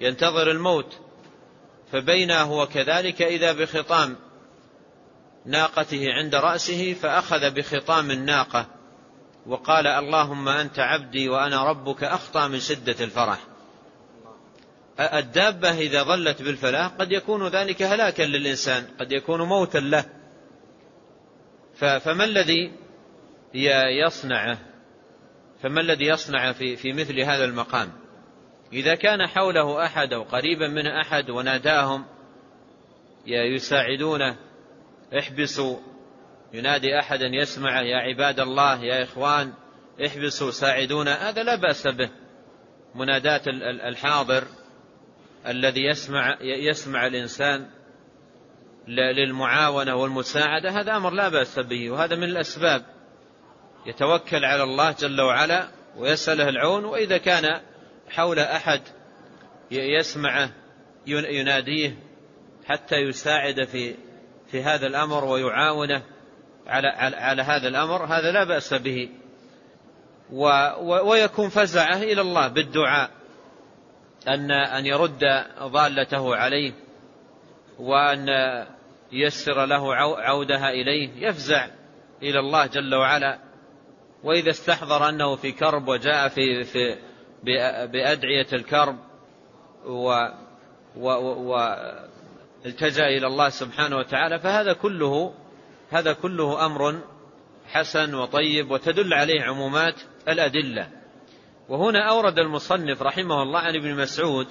[0.00, 0.98] ينتظر الموت
[1.92, 4.16] فبينا هو كذلك إذا بخطام
[5.46, 8.66] ناقته عند رأسه فأخذ بخطام الناقة
[9.46, 13.38] وقال اللهم أنت عبدي وأنا ربك أخطأ من شدة الفرح.
[15.00, 20.04] الدابة إذا ظلت بالفلاح قد يكون ذلك هلاكا للإنسان قد يكون موتا له.
[21.74, 22.72] فما الذي
[24.04, 24.58] يصنعه؟
[25.62, 27.92] فما الذي يصنع في, في مثل هذا المقام؟
[28.72, 32.04] إذا كان حوله أحد أو قريبا منه أحد وناداهم
[33.26, 34.36] يساعدونه
[35.18, 35.76] احبسوا.
[36.52, 39.52] ينادي أحدا يسمع يا عباد الله يا إخوان
[40.06, 41.28] احبسوا ساعدونا.
[41.28, 42.10] هذا لا بأس به.
[42.94, 43.42] مناداة
[43.88, 44.44] الحاضر
[45.46, 47.66] الذي يسمع يسمع الإنسان
[48.88, 52.82] للمعاونة والمساعدة هذا أمر لا بأس به وهذا من الأسباب.
[53.86, 57.60] يتوكل على الله جل وعلا ويسأله العون وإذا كان
[58.08, 58.80] حول أحد
[59.70, 60.50] يسمعه
[61.06, 61.96] يناديه
[62.66, 63.94] حتى يساعد في
[64.50, 66.02] في هذا الأمر ويعاونه
[66.66, 69.08] على, على, هذا الأمر هذا لا بأس به.
[70.80, 73.10] ويكون فزعه إلى الله بالدعاء.
[74.28, 75.24] أن أن يرد
[75.62, 76.72] ضالته عليه
[77.78, 78.28] وأن
[79.12, 81.68] ييسر له عودها إليه يفزع
[82.22, 83.38] إلى الله جل وعلا.
[84.24, 86.96] وإذا استحضر أنه في كرب وجاء في, في
[87.86, 88.96] بأدعية الكرب
[89.86, 90.28] و,
[90.96, 91.08] و,
[91.52, 91.76] و
[92.66, 95.34] التجأ إلى الله سبحانه وتعالى فهذا كله
[95.90, 97.00] هذا كله أمر
[97.66, 99.94] حسن وطيب وتدل عليه عمومات
[100.28, 100.88] الأدلة.
[101.68, 104.46] وهنا أورد المصنف رحمه الله عن ابن مسعود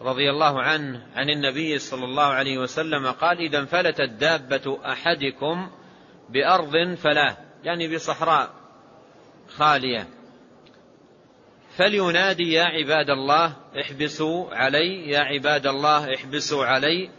[0.00, 5.70] رضي الله عنه عن النبي صلى الله عليه وسلم قال إذا انفلتت دابه أحدكم
[6.30, 8.50] بأرض فلاه يعني بصحراء
[9.48, 10.08] خالية.
[11.76, 17.10] فلينادي يا عباد الله احبسوا علي يا عباد الله احبسوا علي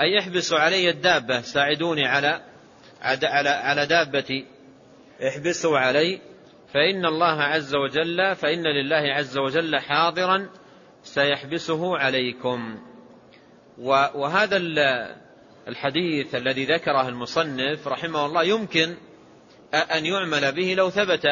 [0.00, 2.40] أي احبسوا علي الدابة ساعدوني على
[3.02, 4.46] على على دابتي.
[5.28, 6.20] احبسوا علي.
[6.74, 10.50] فإن الله عز وجل فإن لله عز وجل حاضرا
[11.02, 12.78] سيحبسه عليكم.
[14.14, 14.56] وهذا
[15.68, 18.96] الحديث الذي ذكره المصنف رحمه الله يمكن
[19.74, 21.26] أن يعمل به لو ثبت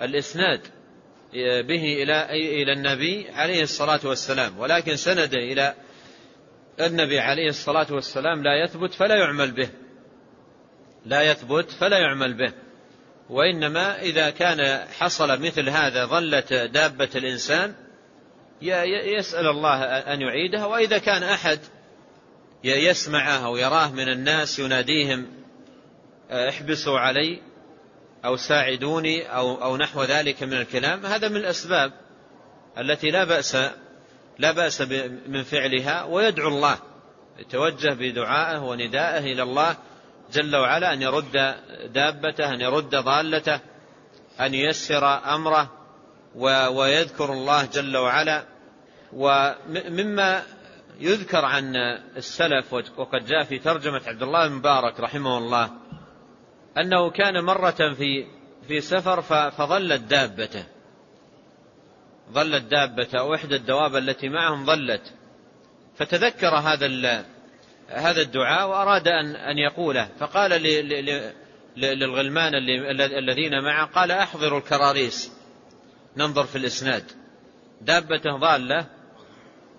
[0.00, 0.60] الإسناد
[1.68, 2.30] به إلى
[2.62, 4.58] إلى النبي عليه الصلاة والسلام.
[4.58, 5.74] ولكن سند إلى
[6.80, 9.68] النبي عليه الصلاة والسلام لا يثبت فلا يعمل به.
[11.04, 12.65] لا يثبت فلا يعمل به.
[13.30, 17.74] وإنما إذا كان حصل مثل هذا ظلت دابة الإنسان
[19.18, 21.58] يسأل الله أن يعيدها وإذا كان أحد
[22.64, 25.26] يسمعه أو يراه من الناس يناديهم
[26.30, 27.42] احبسوا علي
[28.24, 31.92] أو ساعدوني أو, أو نحو ذلك من الكلام هذا من الأسباب
[32.78, 33.56] التي لا بأس
[34.38, 34.80] لا بأس
[35.26, 36.78] من فعلها ويدعو الله
[37.38, 39.76] يتوجه بدعائه وندائه إلى الله
[40.32, 41.54] جل وعلا أن يرد
[41.92, 43.60] دابته أن يرد ضالته
[44.40, 45.72] أن ييسر أمره
[46.68, 48.44] ويذكر الله جل وعلا.
[49.12, 50.42] ومما
[51.00, 51.76] يذكر عن
[52.16, 55.70] السلف وقد جاء في ترجمة عبد الله بن مبارك رحمه الله
[56.78, 58.26] أنه كان مرة في
[58.68, 60.64] في سفر فظلت دابته.
[62.32, 65.12] ظلت دابته أو إحدى الدواب التي معهم ظلت.
[65.96, 66.86] فتذكر هذا
[67.88, 70.08] هذا الدعاء وأراد أن أن يقوله.
[70.18, 70.50] فقال
[71.76, 72.54] للغلمان
[73.18, 75.32] الذين معه قال أحضروا الكراريس.
[76.16, 77.04] ننظر في الإسناد.
[77.80, 78.86] دابته ضالة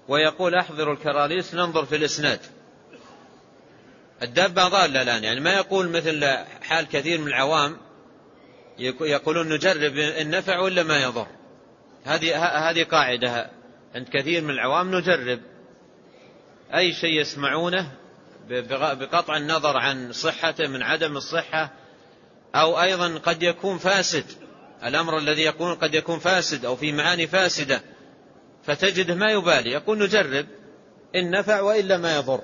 [0.07, 2.39] ويقول أحضروا الكراريس ننظر في الإسناد.
[4.21, 7.77] الدابة ضالة الآن يعني ما يقول مثل حال كثير من العوام
[8.99, 11.27] يقولون نجرب إن نفع ولا ما يضر.
[12.03, 13.49] هذه هذه قاعدة.
[13.95, 15.39] عند كثير من العوام نجرب.
[16.75, 17.91] أي شيء يسمعونه
[18.49, 21.71] بقطع النظر عن صحته من عدم الصحة
[22.55, 24.25] أو أيضا قد يكون فاسد.
[24.83, 27.81] الأمر الذي يكون قد يكون فاسد أو في معاني فاسدة
[28.63, 29.71] فتجده ما يبالي.
[29.71, 30.45] يقول نجرب
[31.15, 32.41] إن نفع وإلا ما يضر.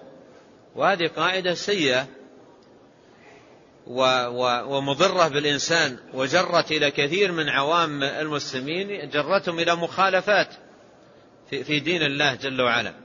[0.76, 2.08] وهذه قاعدة سيئة
[4.68, 10.48] ومضرة بالإنسان وجرت إلى كثير من عوام المسلمين جرتهم إلى مخالفات
[11.50, 13.03] في دين الله جل وعلا.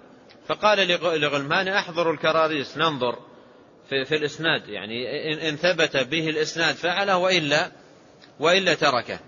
[0.48, 0.88] فقال
[1.20, 3.18] لغلمان أحضروا الكراريس ننظر
[3.88, 4.68] في, في الإسناد.
[4.68, 7.70] يعني إن ثبت به الإسناد فعله وإلا
[8.40, 9.18] وإلا تركه.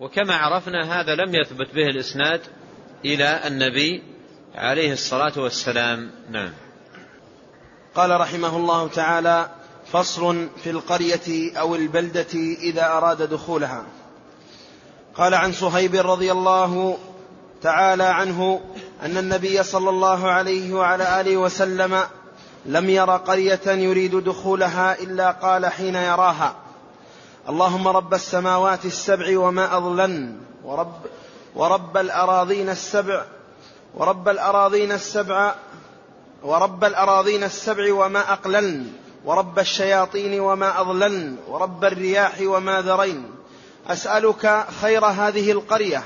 [0.00, 2.40] وكما عرفنا هذا لم يثبت به الإسناد
[3.04, 4.02] إلى النبي
[4.54, 6.10] عليه الصلاة والسلام.
[6.30, 6.52] نعم.
[7.94, 9.50] قال رحمه الله تعالى
[9.92, 13.86] فصل في القرية أو البلدة إذا أراد دخولها.
[15.14, 16.98] قال عن صهيب رضي الله
[17.62, 18.60] تعالى عنه
[19.02, 22.02] أن النبي صلى الله عليه وعلى آله وسلم
[22.66, 26.54] لم ير قرية يريد دخولها إلا قال حين يراها.
[27.48, 31.00] اللهم رب السماوات السبع وما أضلن ورب
[31.54, 33.24] ورب الأراضين السبع
[33.94, 35.54] ورب الأراضين السبع
[36.42, 38.92] ورب الأراضين السبع وما أقللن
[39.24, 43.30] ورب الشياطين وما أضللن ورب الرياح وما ذرين.
[43.88, 46.02] أسألك خير هذه القرية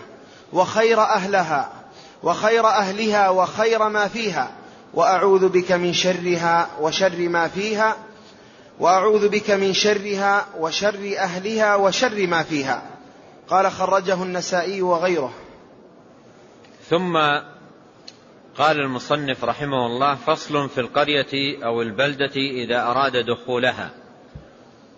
[0.53, 1.80] وخير أهلها.
[2.23, 4.51] وخير أهلها وخير ما فيها
[4.95, 7.97] وأعوذ بك من شرها وشر ما فيها
[8.81, 12.83] وأعوذ بك من شرها وشر أهلها وشر ما فيها.
[13.49, 15.33] قال خرجه النسائي وغيره.
[16.89, 17.17] ثم
[18.59, 23.91] قال المصنف رحمه الله فصل في القرية أو البلدة إذا أراد دخولها.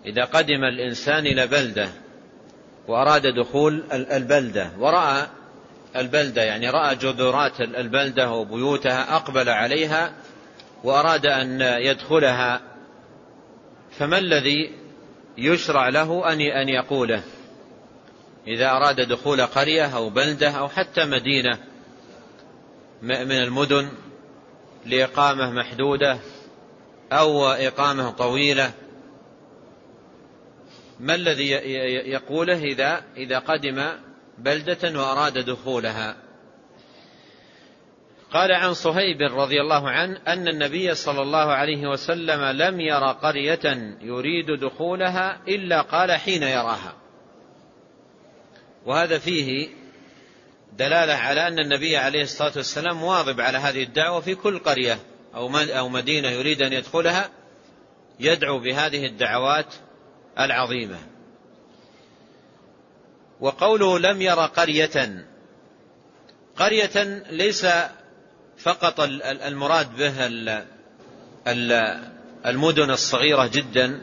[0.05, 1.89] إذا قدم الإنسان إلى بلدة
[2.87, 5.27] وأراد دخول البلدة ورأى
[5.95, 10.13] البلدة يعني رأى جذورات البلدة وبيوتها أقبل عليها
[10.83, 12.61] وأراد أن يدخلها.
[13.99, 14.71] فما الذي
[15.37, 17.23] يشرع له أن يقوله؟
[18.47, 21.57] إذا أراد دخول قرية أو بلدة أو حتى مدينة
[23.01, 23.89] من المدن
[24.85, 26.19] لإقامة محدودة
[27.11, 28.71] أو إقامة طويلة
[30.99, 31.49] ما الذي
[32.09, 33.89] يقوله إذا إذا قدم
[34.37, 36.15] بلدة وأراد دخولها.
[38.31, 43.95] قال عن صهيب رضي الله عنه أن النبي صلى الله عليه وسلم لم ير قرية
[44.01, 46.93] يريد دخولها إلا قال حين يراها.
[48.85, 49.69] وهذا فيه
[50.77, 54.99] دلالة على أن النبي عليه الصلاة والسلام مواظب على هذه الدعوة في كل قرية
[55.35, 57.29] أو مدينة يريد أن يدخلها
[58.19, 59.73] يدعو بهذه الدعوات
[60.39, 61.12] العظيمة.
[63.43, 65.25] وقوله لم ير قرية.
[66.57, 67.67] قرية ليس
[68.57, 70.27] فقط المراد به
[72.45, 74.01] المدن الصغيرة جدا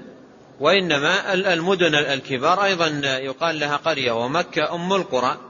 [0.61, 5.41] وإنما المدن الكبار أيضا يقال لها قرية ومكة أم القرى.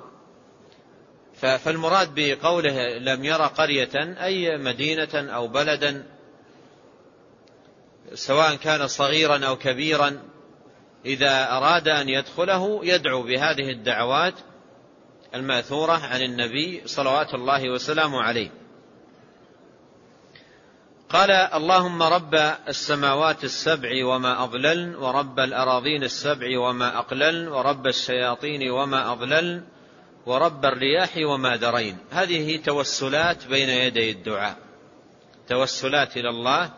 [1.40, 6.06] فالمراد بقوله لم ير قرية أي مدينة أو بلدا
[8.14, 10.29] سواء كان صغيرا أو كبيرا
[11.06, 14.34] إذا أراد أن يدخله يدعو بهذه الدعوات
[15.34, 18.50] المأثورة عن النبي صلوات الله وسلامه عليه.
[21.08, 22.34] قال اللهم رب
[22.68, 29.64] السماوات السبع وما أضللن ورب الأراضين السبع وما أقللن ورب الشياطين وما أضللن
[30.26, 34.56] ورب الرياح وما درين هذه توسلات بين يدي الدعاء.
[35.48, 36.70] توسلات إلى الله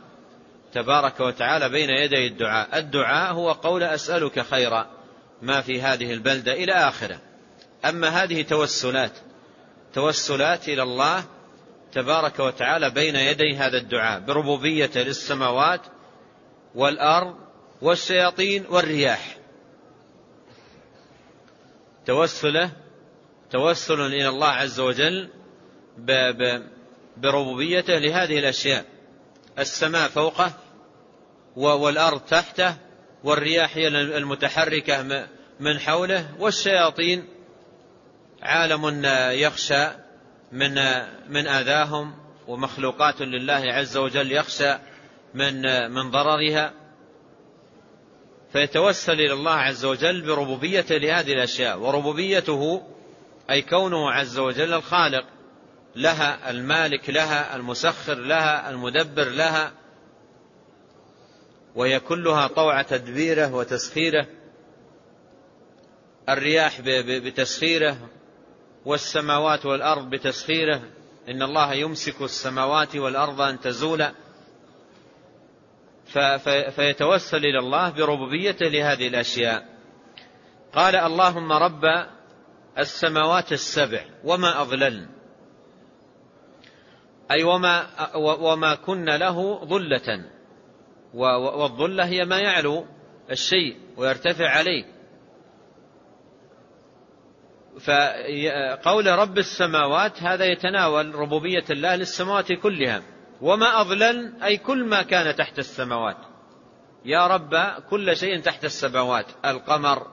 [0.73, 2.79] تبارك وتعالى بين يدي الدعاء.
[2.79, 4.91] الدعاء هو قول أسألك خيرا
[5.43, 7.18] ما في هذه البلدة إلى آخرة.
[7.85, 9.12] أما هذه توسلات
[9.95, 11.25] توسلات إلى الله
[11.93, 15.81] تبارك وتعالى بين يدي هذا الدعاء بربوبيته للسماوات
[16.75, 17.37] والأرض
[17.83, 19.37] والشياطين والرياح.
[22.07, 22.70] توسله
[23.51, 25.29] توسل إلى الله عز وجل
[27.16, 28.85] بربوبيته لهذه الأشياء.
[29.59, 30.53] السماء فوقه
[31.57, 32.76] والأرض تحته
[33.24, 35.26] والرياح هي المتحركة
[35.61, 37.28] من حوله والشياطين
[38.42, 39.88] عالم يخشى
[40.53, 40.74] من
[41.28, 42.14] من آذاهم
[42.48, 44.78] ومخلوقات لله عز وجل يخشى
[45.34, 46.72] من من ضررها.
[48.53, 52.82] فيتوسل إلى الله عز وجل بربوبيته لهذه الأشياء وربوبيته
[53.50, 55.24] أي كونه عز وجل الخالق
[55.96, 59.72] لها المالك لها المسخر لها المدبر لها
[61.75, 64.27] وهي كلها طوع تدبيره وتسخيره.
[66.29, 67.97] الرياح بتسخيره
[68.85, 70.83] والسماوات والأرض بتسخيره.
[71.29, 74.12] إن الله يمسك السماوات والأرض أن تزولا
[76.70, 79.73] فيتوسل إلى الله بربوبيته لهذه الأشياء.
[80.73, 81.85] قال اللهم رب
[82.79, 85.09] السماوات السبع وما أضللن
[87.31, 90.25] أي وما, وما كن له ظلة
[91.15, 92.87] والظلة هي ما يعلو
[93.31, 94.85] الشيء ويرتفع عليه.
[97.81, 103.03] فقول رب السماوات هذا يتناول ربوبية الله للسماوات كلها.
[103.41, 106.17] وما أضلل أي كل ما كان تحت السماوات.
[107.05, 107.55] يا رب
[107.91, 109.27] كل شيء تحت السماوات.
[109.45, 110.07] القمر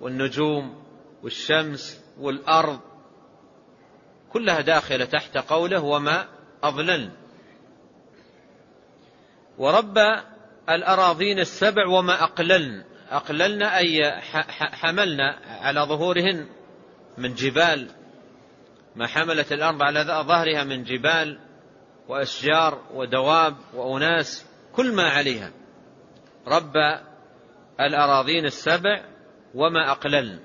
[0.00, 0.84] والنجوم
[1.22, 2.80] والشمس والأرض
[4.32, 6.26] كلها داخلة تحت قوله وما
[6.62, 7.10] أضلل.
[9.58, 9.98] ورب
[10.68, 12.84] الأراضين السبع وما أقللن.
[13.10, 16.46] أقللن أي حملنا على ظهورهن
[17.18, 17.88] من جبال.
[18.96, 21.38] ما حملت الأرض على ظهرها من جبال
[22.08, 24.46] وأشجار ودواب وأناس.
[24.72, 25.50] كل ما عليها.
[26.48, 26.72] رب
[27.80, 29.04] الأراضين السبع
[29.54, 30.38] وما أقللن.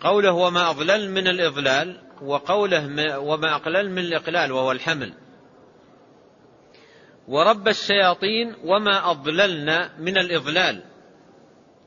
[0.00, 5.12] قوله وما أضلل من الإضلال وقوله وما أقلل من الإقلال وهو الحمل.
[7.28, 10.82] ورب الشياطين وما أضللن من الإضلال.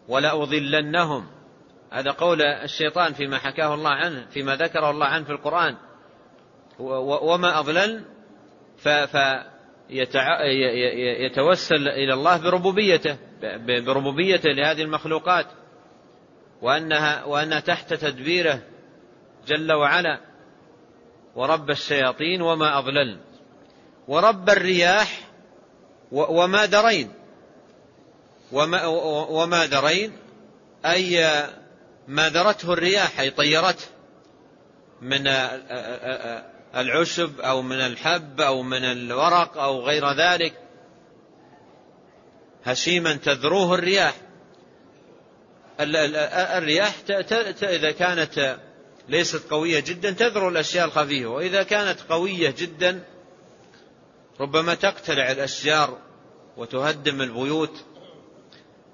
[0.07, 1.27] ولا أضلنهم
[1.91, 5.77] هذا قول الشيطان فيما حكاه الله عنه فيما ذكره الله عنه في القرآن.
[7.21, 8.03] وما أضلل
[9.87, 13.17] فيتوسل إلى الله بربوبيته
[13.67, 15.45] بربوبيته لهذه المخلوقات.
[16.61, 18.61] وأنها, وأنها تحت تدبيره
[19.47, 20.19] جل وعلا.
[21.35, 23.17] ورب الشياطين وما أضلل.
[24.07, 25.30] ورب الرياح
[26.11, 27.13] وما درين.
[28.51, 28.85] وما,
[29.29, 30.13] وما درين.
[30.85, 31.43] أي
[32.07, 33.85] ما ذرته الرياح أي طيرته.
[35.01, 35.27] من
[36.75, 40.53] العشب أو من الحب أو من الورق أو غير ذلك.
[42.63, 44.15] هشيما تذروه الرياح.
[45.79, 46.95] الرياح
[47.63, 48.57] إذا كانت
[49.09, 51.29] ليست قوية جدا تذرو الأشياء الخفيفة.
[51.29, 53.03] وإذا كانت قوية جدا
[54.41, 55.97] ربما تقتلع الأشجار
[56.57, 57.85] وتهدم البيوت.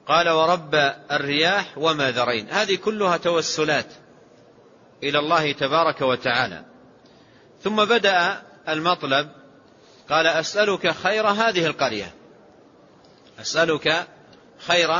[0.07, 0.75] قال ورب
[1.11, 2.49] الرياح وما ذرين.
[2.49, 3.93] هذه كلها توسلات
[5.03, 6.65] إلى الله تبارك وتعالى.
[7.61, 9.29] ثم بدأ المطلب
[10.09, 12.13] قال أسألك خير هذه القرية.
[13.41, 14.07] أسألك
[14.67, 14.91] خير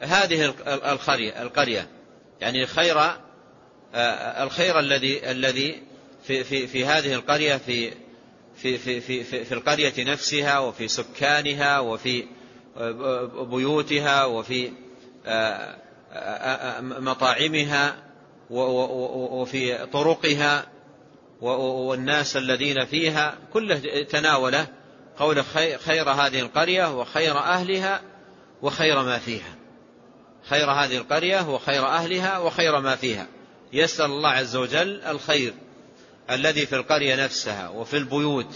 [0.00, 1.88] هذه القرية القرية.
[2.40, 2.98] يعني خير
[3.94, 5.82] آه، الخير الذي الذي
[6.24, 7.92] في في في هذه القرية في
[8.62, 12.24] في في في في القرية نفسها وفي سكانها وفي
[12.76, 14.72] آه، بيوتها وفي
[15.26, 15.76] آه،
[16.80, 17.96] مطاعمها
[18.50, 20.66] وفي طرقها
[21.40, 24.66] والناس الذين فيها كله تناوله
[25.18, 25.44] قول
[25.78, 28.00] خير هذه القرية وخير أهلها
[28.62, 29.54] وخير ما فيها.
[30.48, 33.26] خير هذه القرية وخير أهلها وخير ما فيها.
[33.72, 35.54] يسأل الله عز وجل الخير.
[36.30, 38.54] الذي في القرية نفسها وفي البيوت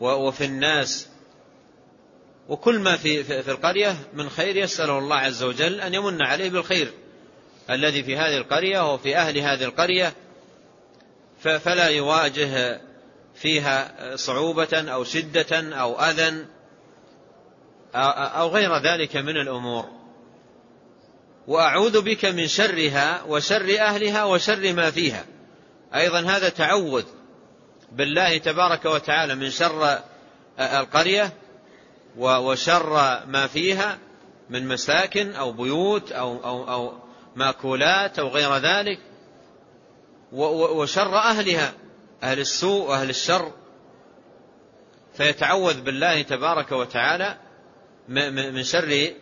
[0.00, 1.08] وفي الناس.
[2.48, 6.90] وكل ما في في القرية من خير يسأله الله عز وجل أن يمن عليه بالخير.
[7.70, 10.12] الذي في هذه القرية وفي أهل هذه القرية
[11.38, 12.80] فلا يواجه
[13.34, 16.46] فيها صعوبة أو شدة أو أذى
[17.94, 19.88] أو غير ذلك من الأمور.
[21.46, 25.24] وأعوذ بك من شرها وشر أهلها وشر ما فيها.
[25.94, 27.04] أيضا هذا تعوذ
[27.92, 29.98] بالله تبارك وتعالى من شر
[30.58, 31.32] القرية
[32.16, 33.98] وشر ما فيها
[34.50, 36.92] من مساكن أو بيوت أو, أو, أو
[37.36, 38.98] مأكولات أو غير ذلك
[40.32, 41.72] وشر أهلها
[42.22, 43.52] أهل السوء وأهل الشر.
[45.16, 47.38] فيتعوذ بالله تبارك وتعالى
[48.52, 49.12] من شر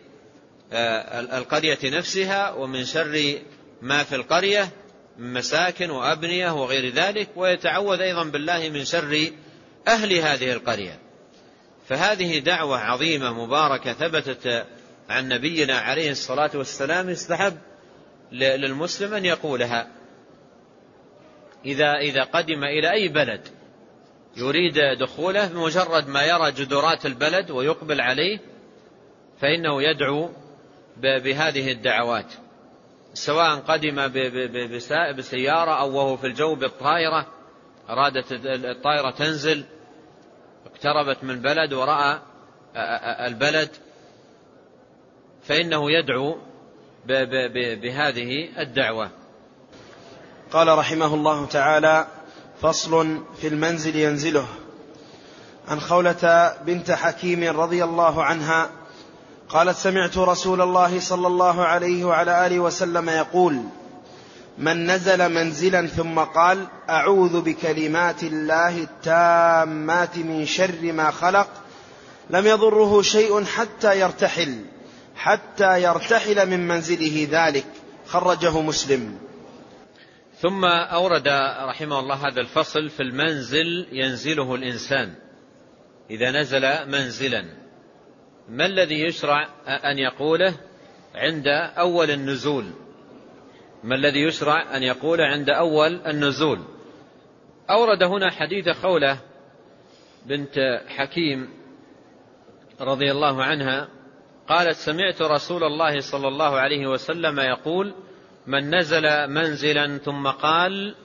[0.73, 3.39] آه، القرية نفسها ومن شر
[3.81, 4.69] ما في القرية.
[5.17, 9.31] من مساكن وأبنية وغير ذلك ويتعوذ أيضا بالله من شر
[9.87, 10.99] أهل هذه القرية.
[11.89, 14.65] فهذه دعوة عظيمة مباركة ثبتت
[15.09, 17.57] عن نبينا عليه الصلاة والسلام يستحب
[18.31, 19.87] للمسلم أن يقولها.
[21.65, 23.47] إذا إذا قدم إلى أي بلد
[24.37, 28.39] يريد دخوله بمجرد ما يرى جدرات البلد ويقبل عليه
[29.41, 30.29] فإنه يدعو
[30.97, 32.33] بهذه الدعوات.
[33.13, 34.07] سواء قدم
[35.17, 37.27] بسيارة أو وهو في الجو بالطائرة
[37.89, 39.65] أرادت الطائرة تنزل
[40.65, 42.19] اقتربت من بلد ورأى
[43.27, 43.69] البلد
[45.43, 46.37] فإنه يدعو
[47.81, 49.09] بهذه الدعوة.
[50.51, 52.07] قال رحمه الله تعالى
[52.61, 54.47] فصل في المنزل ينزله.
[55.67, 58.69] عن خولة بنت حكيم رضي الله عنها
[59.53, 63.63] قالت سمعت رسول الله صلى الله عليه وعلى آله وسلم يقول
[64.57, 71.47] من نزل منزلا ثم قال أعوذ بكلمات الله التامات من شر ما خلق
[72.29, 74.65] لم يضره شيء حتى يرتحل
[75.15, 77.65] حتى يرتحل من منزله ذلك.
[78.07, 79.17] خرجه مسلم.
[80.41, 81.27] ثم أورد
[81.69, 85.13] رحمه الله هذا الفصل في المنزل ينزله الإنسان
[86.09, 87.62] إذا نزل منزلا.
[88.49, 90.53] ما الذي يشرع أن يقوله
[91.15, 92.65] عند أول النزول؟
[93.83, 96.59] ما الذي يشرع أن يقوله عند أول النزول؟
[97.69, 99.19] أورد هنا حديث خولة
[100.25, 101.49] بنت حكيم
[102.81, 103.87] رضي الله عنها
[104.47, 107.93] قالت سمعت رسول الله صلى الله عليه وسلم يقول
[108.47, 110.95] من نزل منزلا ثم قال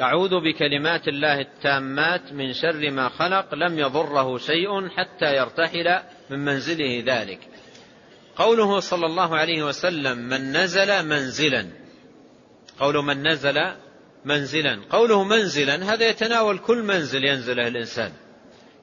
[0.00, 7.02] أعوذ بكلمات الله التامات من شر ما خلق لم يضره شيء حتى يرتحل من منزله
[7.06, 7.38] ذلك.
[8.36, 11.66] قوله صلى الله عليه وسلم من نزل منزلا.
[12.80, 13.60] قول من نزل
[14.24, 14.80] منزلا.
[14.90, 18.12] قوله منزلا هذا يتناول كل منزل ينزله الإنسان.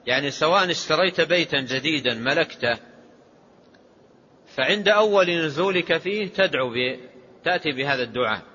[0.06, 2.78] يعني سواء اشتريت بيتا جديدا ملكته
[4.56, 6.74] فعند أول نزولك فيه تدعو
[7.44, 8.49] تأتي بهذا الدعاء.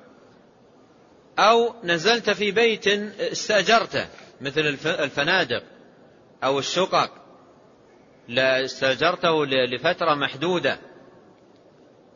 [1.40, 2.88] أو نزلت في بيت
[3.20, 4.08] استأجرته
[4.42, 5.64] مثل الفنادق
[6.44, 7.12] أو الشقق.
[8.40, 10.80] استأجرته لفترة محدودة.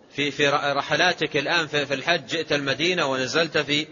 [0.10, 3.88] في في رحلاتك الآن في الحج جئت المدينة ونزلت في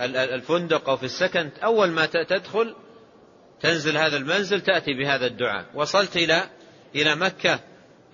[0.00, 2.74] الفندق أو في السكن أول ما تدخل
[3.60, 5.66] تنزل هذا المنزل تأتي بهذا الدعاء.
[5.74, 6.50] وصلت إلى
[6.94, 7.60] إلى مكة.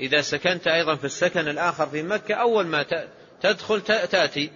[0.00, 2.86] إذا سكنت أيضا في السكن الآخر في مكة أول ما
[3.40, 4.50] تدخل تأتي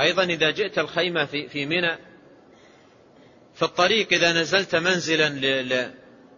[0.00, 1.98] أيضا إذا جئت الخيمة في في منى
[3.54, 5.28] في الطريق إذا نزلت منزلا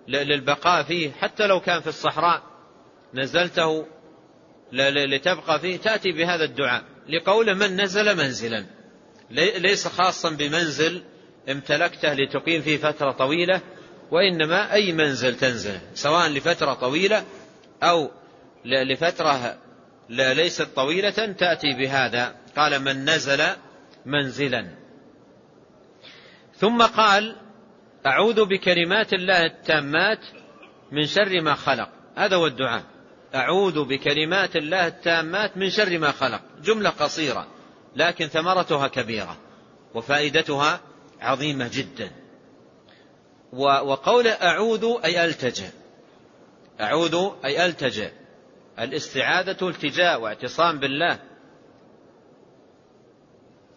[0.08, 2.42] للبقاء فيه حتى لو كان في الصحراء
[3.14, 3.86] نزلته
[4.72, 8.66] لتبقى فيه تأتي بهذا الدعاء لقول من نزل منزلا.
[9.30, 11.02] ليس خاصا بمنزل
[11.50, 13.60] امتلكته لتقيم فيه فترة طويلة
[14.10, 17.24] وإنما أي منزل تنزله سواء لفترة طويلة
[17.82, 18.10] أو
[18.64, 19.58] لفترة
[20.08, 23.42] ليست طويلة تأتي بهذا قال من نزل
[24.06, 24.66] منزلا.
[26.56, 27.36] ثم قال
[28.06, 30.20] أعوذ بكلمات الله التامات
[30.92, 31.88] من شر ما خلق.
[32.16, 32.84] هذا هو الدعاء.
[33.34, 36.40] أعوذ بكلمات الله التامات من شر ما خلق.
[36.62, 37.46] جملة قصيرة
[37.96, 39.36] لكن ثمرتها كبيرة
[39.94, 40.80] وفائدتها
[41.20, 42.10] عظيمة جدا.
[43.52, 45.68] وقول أعوذ أي ألتجئ
[46.80, 48.10] أعوذ أي ألتجئ
[48.78, 51.18] الاستعاذة التجاء واعتصام بالله.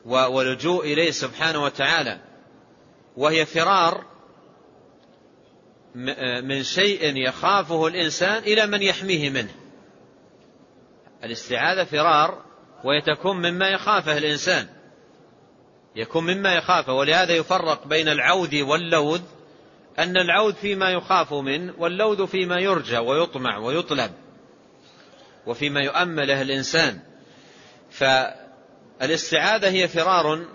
[0.06, 2.20] ولجوء إليه سبحانه وتعالى.
[3.18, 4.06] وهي فرار
[6.44, 9.56] من شيء يخافه الإنسان إلى من يحميه منه.
[11.24, 12.46] الاستعاذة فرار
[12.84, 14.68] ويتكون مما يخافه الإنسان.
[15.96, 19.22] يكون مما يخافه ولهذا يفرق بين العوذ واللوذ
[20.00, 24.12] أن العوذ فيما يخاف منه واللوذ فيما يرجى ويطمع ويطلب
[25.46, 27.00] وفيما يؤمله الإنسان.
[29.00, 30.46] فالاستعاذة هي فرار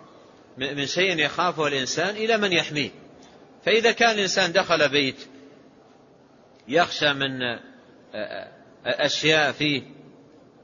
[0.58, 2.90] من شيء يخافه الإنسان إلى من يحميه.
[3.64, 5.28] فإذا كان الإنسان دخل بيت
[6.68, 7.60] يخشى من آه،
[8.14, 8.50] آه،
[8.84, 9.82] أشياء فيه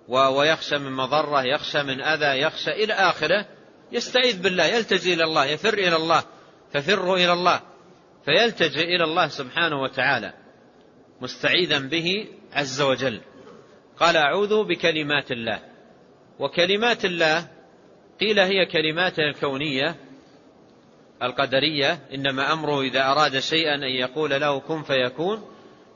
[0.08, 3.46] ويخشى من مضرة يخشى من أذى يخشى إلى آخره
[3.92, 6.24] يستعيذ بالله يلتجئ إلى الله يفر إلى الله
[6.72, 7.60] ففروا إلى الله
[8.24, 10.32] فيلتجئ إلى الله سبحانه وتعالى
[11.20, 13.20] مستعيذا به عز وجل.
[14.00, 15.60] قال أعوذ بكلمات الله.
[16.38, 17.48] وكلمات الله
[18.20, 19.96] قيل هي كلمات الكونية
[21.22, 25.50] القدرية إنما أمره إذا أراد شيئا أن يقول له كن فيكون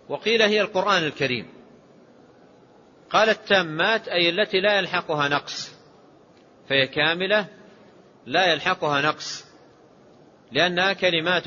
[0.09, 1.47] وقيل هي القرآن الكريم.
[3.11, 5.81] قال التامات أي التي لا يلحقها نقص
[6.68, 7.47] فهي كاملة
[8.27, 9.45] لا يلحقها نقص
[10.53, 11.47] لأنها كلمات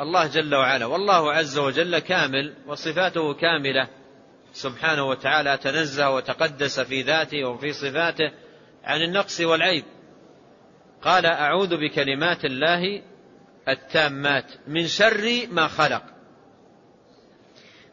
[0.00, 3.88] الله جل وعلا والله عز وجل كامل وصفاته كاملة.
[4.52, 8.30] سبحانه وتعالى تنزه وتقدس في ذاته وفي صفاته.
[8.84, 9.84] عن النقص والعيب.
[11.02, 13.02] قال أعوذ بكلمات الله
[13.68, 16.02] التامات من شر ما خلق.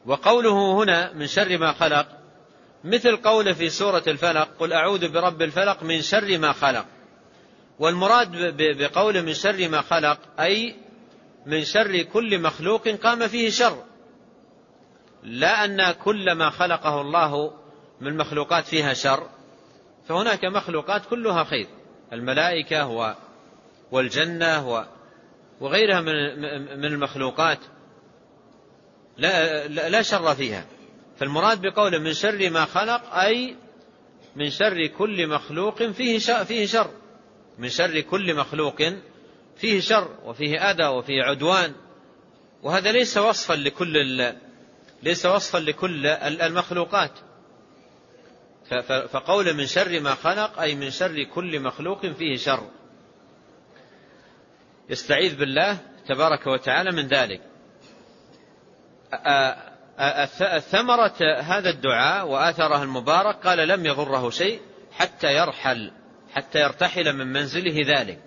[0.06, 2.08] وقوله هنا من شر ما خلق
[2.84, 6.86] مثل قوله في سورة الفلق قل أعوذ برب الفلق من شر ما خلق.
[7.80, 10.76] والمراد بقوله من شر ما خلق أي
[11.46, 13.84] من شر كل مخلوق قام فيه شر.
[15.24, 17.54] لا أن كل ما خلقه الله
[18.02, 19.39] من مخلوقات فيها شر.
[20.10, 21.68] فهناك مخلوقات كلها خير.
[22.14, 23.16] الملائكة
[23.92, 24.86] والجنة
[25.62, 26.02] وغيرها
[26.76, 27.60] من المخلوقات.
[29.18, 30.66] لا, لا شر فيها.
[31.18, 33.56] فالمراد بقوله من شر ما خلق أي
[34.36, 36.92] من شر كل مخلوق فيه فيه شر.
[37.58, 38.82] من شر كل مخلوق
[39.58, 41.74] فيه شر وفيه أذى وفيه عدوان.
[42.64, 44.34] وهذا ليس وصفا لكل
[45.04, 47.12] ليس وصفا لكل المخلوقات.
[49.12, 52.70] فقول من شر ما خلق أي من شر كل مخلوق فيه شر.
[54.90, 57.42] يستعيذ بالله تبارك وتعالى من ذلك.
[60.60, 64.62] ثمرة هذا الدعاء وآثره المبارك قال لم يضره شيء
[64.92, 65.92] حتى يرحل
[66.34, 68.20] حتى يرتحل من منزله ذلك.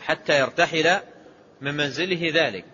[0.00, 1.00] حتى يرتحل
[1.60, 2.64] من منزله ذلك.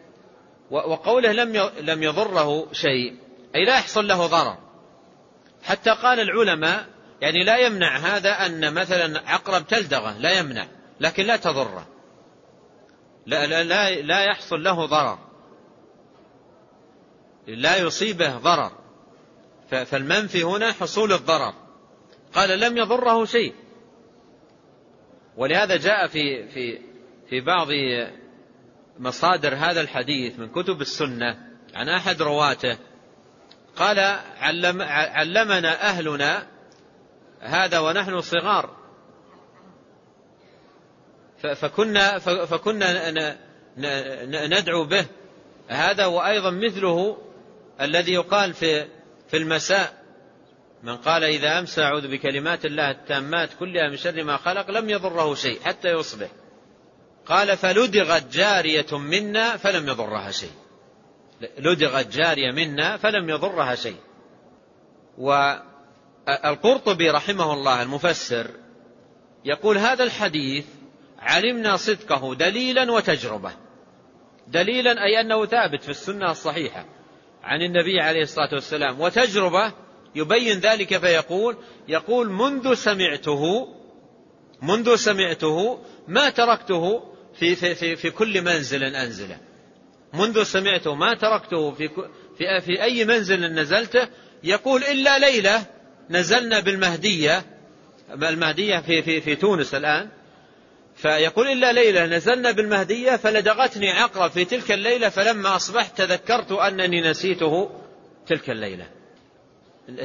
[0.70, 3.16] وقوله لم لم يضره شيء
[3.54, 4.58] أي لا يحصل له ضرر.
[5.62, 6.93] حتى قال العلماء
[7.24, 10.66] يعني لا يمنع هذا أن مثلا عقرب تلدغة لا يمنع
[11.00, 11.86] لكن لا تضره.
[13.26, 15.18] لا, لا, لا, لا يحصل له ضرر.
[17.46, 18.72] لا يصيبه ضرر.
[19.70, 21.54] فالمنفي هنا حصول الضرر.
[22.34, 23.54] قال لم يضره شيء.
[25.36, 26.78] ولهذا جاء في في
[27.30, 27.68] في بعض
[28.98, 31.38] مصادر هذا الحديث من كتب السنة
[31.74, 32.78] عن أحد رواته
[33.76, 33.98] قال
[34.40, 36.53] علم علمنا أهلنا
[37.44, 38.76] هذا ونحن صغار.
[41.54, 43.36] فكنا فكنا
[44.46, 45.06] ندعو به.
[45.68, 47.18] هذا وأيضا مثله
[47.80, 48.86] الذي يقال في
[49.28, 50.04] في المساء.
[50.82, 55.34] من قال إذا أمسى أعوذ بكلمات الله التامات كلها من شر ما خلق لم يضره
[55.34, 56.28] شيء حتى يصبح.
[57.26, 60.52] قال فلدغت جارية منا فلم يضرها شيء.
[61.58, 64.00] لدغت جارية منا فلم يضرها شيء.
[66.28, 68.50] والقرطبي رحمه الله المفسر
[69.44, 70.64] يقول هذا الحديث
[71.18, 73.52] علمنا صدقه دليلا وتجربة.
[74.48, 76.86] دليلا أي أنه ثابت في السنة الصحيحة
[77.42, 79.00] عن النبي عليه الصلاة والسلام.
[79.00, 79.72] وتجربة
[80.14, 81.56] يبين ذلك فيقول
[81.88, 83.68] يقول منذ سمعته
[84.62, 89.38] منذ سمعته ما تركته في, في, في, في كل منزل أنزله
[90.14, 91.88] منذ سمعته ما تركته في,
[92.38, 94.08] في, في أي منزل نزلته
[94.44, 95.66] يقول إلا ليلة
[96.10, 97.44] نزلنا بالمهدية
[98.12, 100.08] المهدية في, في, في تونس الآن.
[100.96, 107.70] فيقول إلا ليلة نزلنا بالمهدية فلدغتني عقرب في تلك الليلة فلما أصبحت تذكرت أنني نسيته
[108.26, 108.86] تلك الليلة.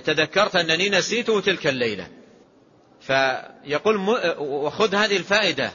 [0.05, 2.07] تذكرت أنني نسيته تلك الليلة.
[3.01, 3.95] فيقول
[4.39, 5.71] وخذ هذه الفائدة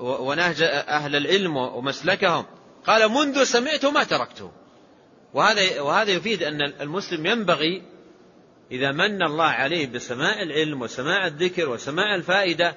[0.00, 2.46] ونهج أهل العلم ومسلكهم.
[2.86, 4.50] قال منذ سمعت ما تركته.
[5.34, 7.82] وهذا وهذا يفيد أن المسلم ينبغي
[8.70, 12.74] إذا من الله عليه بسماع العلم وسماع الذكر وسماع الفائدة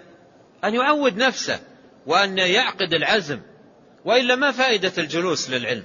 [0.63, 1.59] أن يعود نفسه
[2.05, 3.39] وأن يعقد العزم
[4.05, 5.83] وإلا ما فائدة الجلوس للعلم؟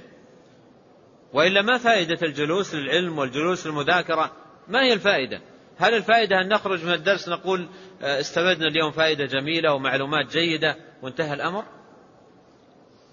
[1.33, 4.31] وإلا ما فائدة الجلوس للعلم والجلوس للمذاكرة؟
[4.67, 5.41] ما هي الفائدة؟
[5.77, 7.67] هل الفائدة أن نخرج من الدرس نقول
[8.01, 11.63] آه، استفدنا اليوم فائدة جميلة ومعلومات جيدة وانتهى الأمر؟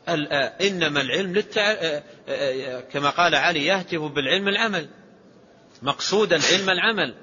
[0.09, 1.75] آه، إنما العلم للتع...
[2.29, 4.89] آه، كما قال علي يهتف بالعلم العمل.
[5.83, 7.15] مقصودا علم العمل.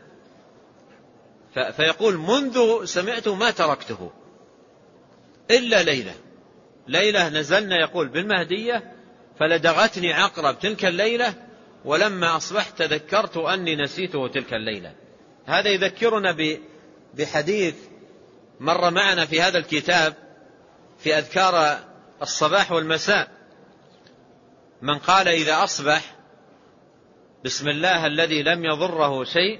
[1.75, 4.11] فيقول منذ سمعت ما تركته.
[5.51, 6.13] إلا ليلة.
[6.87, 8.93] ليلة نزلنا يقول بالمهدية
[9.39, 11.33] فلدغتني عقرب تلك الليلة
[11.85, 14.95] ولما أصبحت تذكرت أني نسيته تلك الليلة.
[15.45, 16.35] هذا يذكرنا
[17.13, 17.75] بحديث
[18.59, 20.13] مر معنا في هذا الكتاب
[20.99, 21.79] في أذكار
[22.21, 23.31] الصباح والمساء.
[24.81, 26.16] من قال إذا أصبح
[27.47, 29.59] بسم الله الذي لم يضره شيء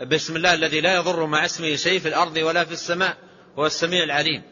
[0.00, 3.16] بسم الله الذي لا يضر مع اسمه شيء في الأرض ولا في السماء
[3.58, 4.42] هو السميع العليم.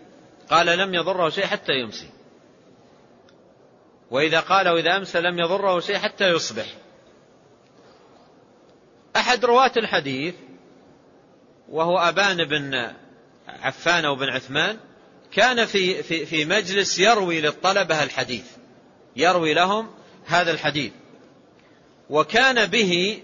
[0.50, 2.10] قال لم يضره شيء حتى يمسي.
[4.10, 6.66] وإذا قال وإذا أمسى لم يضره شيء حتى يصبح.
[9.16, 10.34] أحد رواة الحديث
[11.68, 12.92] وهو أبان بن
[13.48, 14.76] عفان أو بن عثمان
[15.32, 18.46] كان في, في, في مجلس يروي للطلبة الحديث.
[19.16, 19.90] يروي لهم
[20.26, 20.92] هذا الحديث.
[22.10, 23.22] وكان به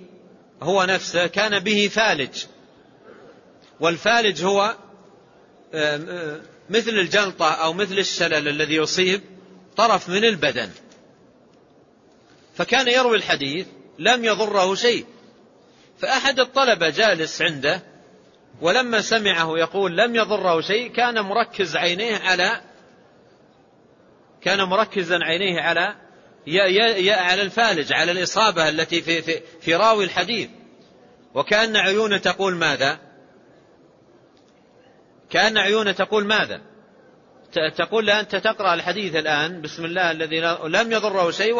[0.62, 2.44] هو نفسه كان به فالج.
[3.80, 4.76] والفالج هو
[6.70, 9.20] مثل الجلطة أو مثل الشلل الذي يصيب
[9.76, 10.70] طرف من البدن.
[12.54, 13.66] فكان يروي الحديث
[13.98, 15.06] لم يضره شيء.
[15.98, 17.82] فأحد الطلبة جالس عنده
[18.60, 22.60] ولما سمعه يقول لم يضره شيء كان مركز عينيه على
[24.40, 25.94] كان مركزا عينيه على
[27.12, 30.48] على الفالج على الإصابة التي في, في, في راوي الحديث.
[31.34, 32.98] وكأن عيونه تقول ماذا؟
[35.30, 36.60] كأن عيونه تقول ماذا؟
[37.76, 41.54] تقول أنت تقرأ الحديث الآن بسم الله الذي لم يضره شيء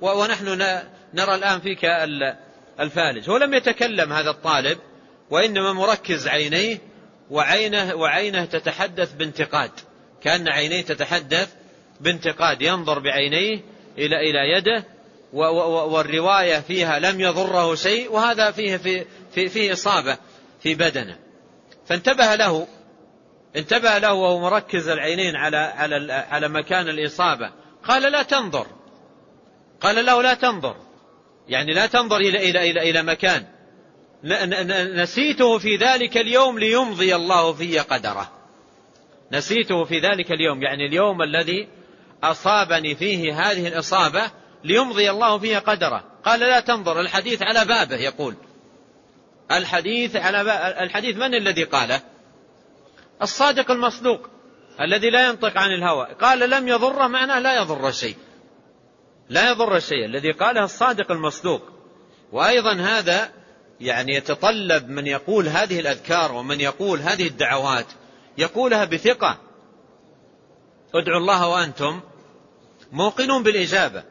[0.00, 0.46] ونحن
[1.14, 1.84] نرى الآن فيك
[2.80, 3.30] الفالج.
[3.30, 4.78] هو لم يتكلم هذا الطالب
[5.30, 6.78] وإنما مركز عينيه
[7.30, 9.70] وعينه وعينه تتحدث بانتقاد.
[10.22, 11.54] كأن عينيه تتحدث
[12.00, 12.62] بانتقاد.
[12.62, 13.60] ينظر بعينيه
[13.98, 14.84] إلى إلى يده
[15.32, 20.18] والرواية فيها لم يضره شيء وهذا فيه في في فيه إصابة
[20.60, 21.18] في بدنه.
[21.86, 22.66] فانتبه له
[23.56, 27.52] انتبه له وهو مركز العينين على على على مكان الإصابة.
[27.84, 28.66] قال لا تنظر.
[29.80, 30.76] قال له لا تنظر.
[31.48, 33.44] يعني لا تنظر إلى إلى إلى إلى مكان.
[35.02, 38.30] نسيته في ذلك اليوم ليمضي الله في قدره.
[39.32, 41.68] نسيته في ذلك اليوم يعني اليوم الذي
[42.22, 44.30] أصابني فيه هذه الإصابة
[44.64, 46.04] ليمضي الله فيها قدره.
[46.24, 48.34] قال لا تنظر الحديث على بابه يقول.
[49.50, 50.40] الحديث على
[50.82, 52.00] الحديث من الذي قاله؟
[53.22, 54.28] الصادق المصدوق
[54.80, 56.06] الذي لا ينطق عن الهوى.
[56.20, 58.16] قال لم يضر معناه لا يضر شيء.
[59.28, 61.62] لا يضر الشيء الذي قاله الصادق المصدوق.
[62.32, 63.30] وأيضا هذا
[63.80, 67.86] يعني يتطلب من يقول هذه الأذكار ومن يقول هذه الدعوات
[68.38, 69.38] يقولها بثقة.
[70.94, 72.00] ادعوا الله وأنتم
[72.92, 74.04] موقنون بالإجابة.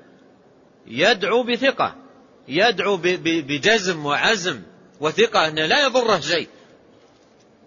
[0.88, 1.96] يدعو بثقة
[2.48, 4.62] يدعو بجزم وعزم
[5.00, 6.48] وثقة أنه لا يضره شيء.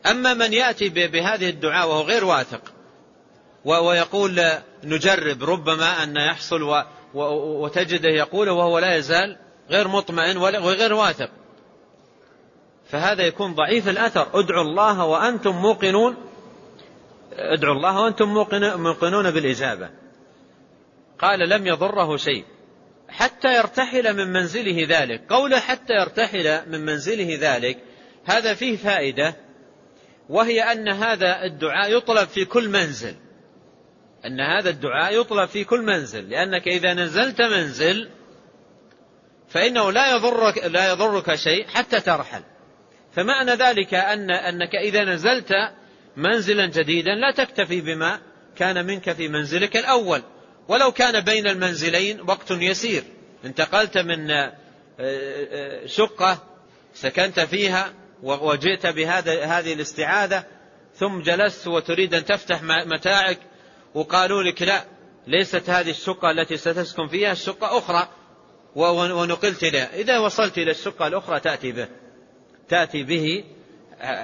[0.06, 2.72] أما من يأتي بهذه الدعاء وهو غير واثق
[3.64, 4.42] ويقول
[4.84, 6.84] نجرب ربما أن يحصل
[7.14, 9.36] وتجده يقوله وهو لا يزال
[9.70, 11.30] غير مطمئن وغير واثق.
[12.90, 14.40] فهذا يكون ضعيف الأثر.
[14.40, 16.16] ادعوا الله وأنتم موقنون
[17.32, 18.28] ادعوا الله وأنتم
[18.76, 19.90] موقنون بالإجابة.
[21.18, 22.44] قال لم يضره شيء.
[23.08, 25.22] حتى يرتحل من منزله ذلك.
[25.28, 27.78] قوله حتى يرتحل من منزله ذلك
[28.24, 29.36] هذا فيه فائدة
[30.28, 33.14] وهي أن هذا الدعاء يطلب في كل منزل.
[34.26, 38.10] أن هذا الدعاء يطلب في كل منزل لأنك إذا نزلت منزل
[39.48, 42.42] فإنه لا يضرك لا يضرك شيء حتى ترحل.
[43.12, 45.52] فمعنى ذلك أن أنك إذا نزلت
[46.16, 48.20] منزلا جديدا لا تكتفي بما
[48.56, 50.22] كان منك في منزلك الأول.
[50.68, 53.04] ولو كان بين المنزلين وقت يسير.
[53.44, 54.52] انتقلت من آه،
[55.00, 56.42] آه، شقة
[56.94, 57.92] سكنت فيها
[58.22, 60.44] وجئت بهذا هذه الاستعاذة
[60.96, 63.38] ثم جلست وتريد أن تفتح متاعك
[63.94, 64.84] وقالوا لك لا
[65.26, 68.08] ليست هذه الشقة التي ستسكن فيها الشقة أخرى.
[68.74, 71.88] ونقلت إليها إذا وصلت إلى الشقة الأخرى تأتي به
[72.68, 73.44] تأتي به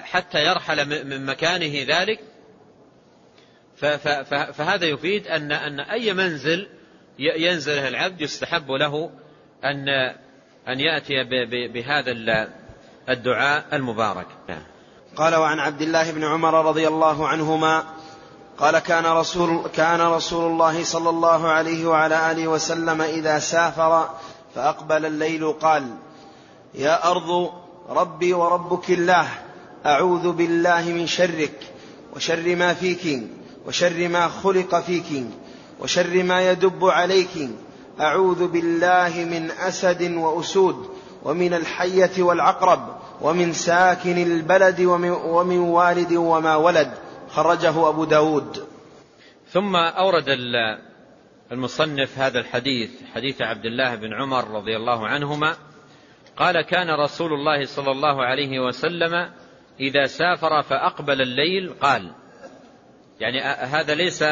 [0.02, 2.20] حتى يرحل من مكانه ذلك.
[4.52, 6.68] فهذا يفيد أن أن أي منزل
[7.18, 9.10] ينزله العبد يستحب له
[9.64, 9.88] أن
[10.68, 11.24] أن يأتي
[11.72, 12.12] بهذا
[13.08, 14.26] الدعاء المبارك.
[15.16, 17.84] قال وعن عبد الله بن عمر رضي الله عنهما
[18.58, 24.08] قال كان رسول كان رسول الله صلى الله عليه وعلى آله وسلم إذا سافر
[24.54, 25.94] فأقبل الليل قال
[26.74, 27.50] يا أرض
[27.88, 29.28] ربي وربك الله
[29.86, 31.72] أعوذ بالله من شرك
[32.16, 33.22] وشر ما فيك
[33.66, 35.24] وشر ما خلق فيك
[35.80, 37.50] وشر ما يدب عليك.
[38.00, 40.90] أعوذ بالله من أسد وأسود
[41.22, 46.90] ومن الحية والعقرب ومن ساكن البلد ومن, ومن والد وما ولد.
[47.30, 48.66] خرجه أبو داود.
[49.52, 50.24] ثم أورد
[51.52, 55.56] المصنف هذا الحديث حديث عبد الله بن عمر رضي الله عنهما.
[56.36, 59.30] قال كان رسول الله صلى الله عليه وسلم
[59.80, 62.12] إذا سافر فأقبل الليل قال
[63.20, 64.24] يعني هذا ليس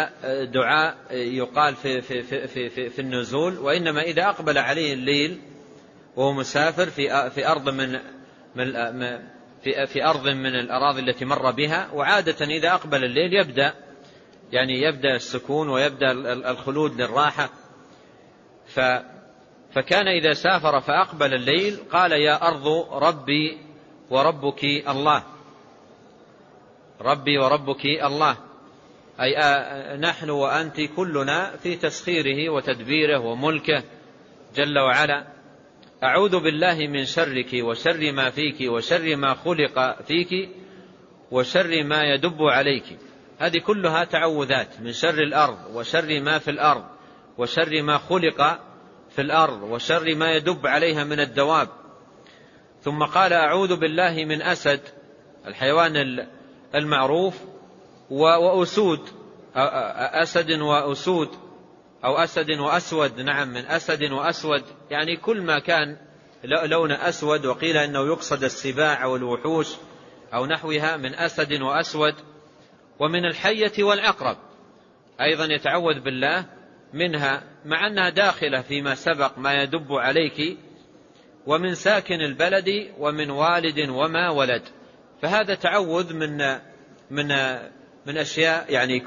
[0.52, 5.40] دعاء يقال في, في, في, في, في النزول وإنما إذا أقبل عليه الليل
[6.16, 7.92] وهو مسافر في في أرض من
[8.54, 8.72] من
[9.62, 13.74] في في أرض من الأراضي التي مر بها وعادة إذا أقبل الليل يبدأ
[14.52, 16.12] يعني يبدأ السكون ويبدأ
[16.50, 17.50] الخلود للراحة.
[18.66, 18.80] ف
[19.72, 23.58] فكان إذا سافر فأقبل الليل قال يا أرض ربي
[24.10, 25.22] وربك الله.
[27.00, 28.36] ربي وربك الله.
[29.20, 29.34] أي
[29.96, 33.82] نحن وأنت كلنا في تسخيره وتدبيره وملكه
[34.54, 35.26] جل وعلا.
[36.02, 40.48] أعوذ بالله من شرك وشر ما فيك وشر ما خلق فيك
[41.30, 42.98] وشر ما يدب عليك.
[43.38, 46.84] هذه كلها تعوذات من شر الأرض وشر ما في الأرض
[47.38, 48.60] وشر ما خلق
[49.10, 51.68] في الأرض وشر ما يدب عليها من الدواب.
[52.82, 54.80] ثم قال أعوذ بالله من أسد
[55.46, 56.26] الحيوان
[56.74, 57.34] المعروف
[58.10, 59.00] وأسود
[59.54, 61.28] أسد وأسود
[62.04, 64.62] أو أسد وأسود نعم من أسد وأسود.
[64.90, 65.96] يعني كل ما كان
[66.44, 69.68] لون أسود وقيل أنه يقصد السباع أو الوحوش
[70.34, 72.14] أو نحوها من أسد وأسود.
[72.98, 74.36] ومن الحية والعقرب
[75.20, 76.46] أيضا يتعوذ بالله
[76.92, 80.58] منها مع أنها داخلة فيما سبق ما يدب عليك
[81.46, 84.62] ومن ساكن البلد ومن والد وما ولد.
[85.22, 86.58] فهذا تعوذ من
[87.10, 87.32] من
[88.08, 89.02] من أشياء يعني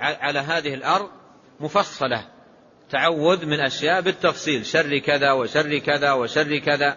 [0.00, 1.10] على هذه الأرض
[1.60, 2.28] مفصلة.
[2.90, 4.66] تعوذ من أشياء بالتفصيل.
[4.66, 6.96] شر كذا وشر كذا وشر كذا.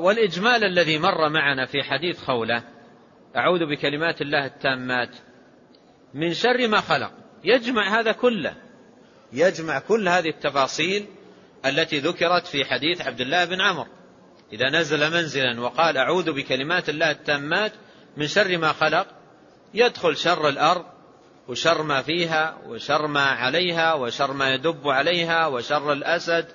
[0.00, 2.62] والإجمال الذي مر معنا في حديث خولة
[3.36, 5.16] أعوذ بكلمات الله التامات
[6.14, 7.12] من شر ما خلق.
[7.44, 8.54] يجمع هذا كله.
[9.32, 11.06] يجمع كل هذه التفاصيل
[11.66, 13.86] التي ذكرت في حديث عبد الله بن عمرو.
[14.52, 17.72] إذا نزل منزلا وقال أعوذ بكلمات الله التامات
[18.16, 19.06] من شر ما خلق
[19.74, 20.84] يدخل شر الأرض
[21.48, 26.46] وشر ما فيها وشر ما عليها وشر ما يدب عليها وشر الأسد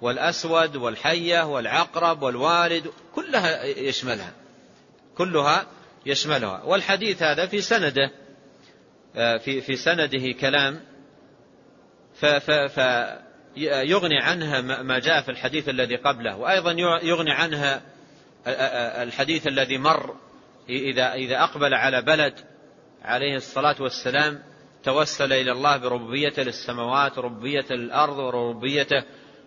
[0.00, 4.32] والأسود والحية والعقرب والوالد كلها يشملها.
[5.16, 5.66] كلها
[6.06, 6.62] يشملها.
[6.64, 8.10] والحديث هذا في سنده
[9.16, 10.80] آه، في في سنده كلام
[13.54, 17.82] فيغني عنها ما جاء في الحديث الذي قبله وأيضا يغني عنها
[19.02, 20.16] الحديث الذي مر
[20.68, 22.34] إذا إذا أقبل على بلد
[23.02, 24.42] عليه الصلاة والسلام
[24.82, 29.02] توسل إلى الله بربوبيته للسماوات وربوبية الأرض وربوبيته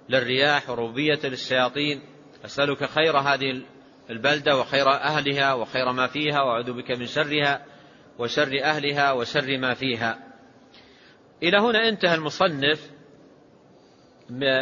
[0.09, 2.01] للرياح وربوبية للشياطين.
[2.45, 3.61] أسألك خير هذه
[4.09, 7.65] البلدة وخير أهلها وخير ما فيها وأعوذ بك من شرها
[8.19, 10.19] وشر أهلها وشر ما فيها.
[11.43, 12.91] إلى هنا انتهى المصنف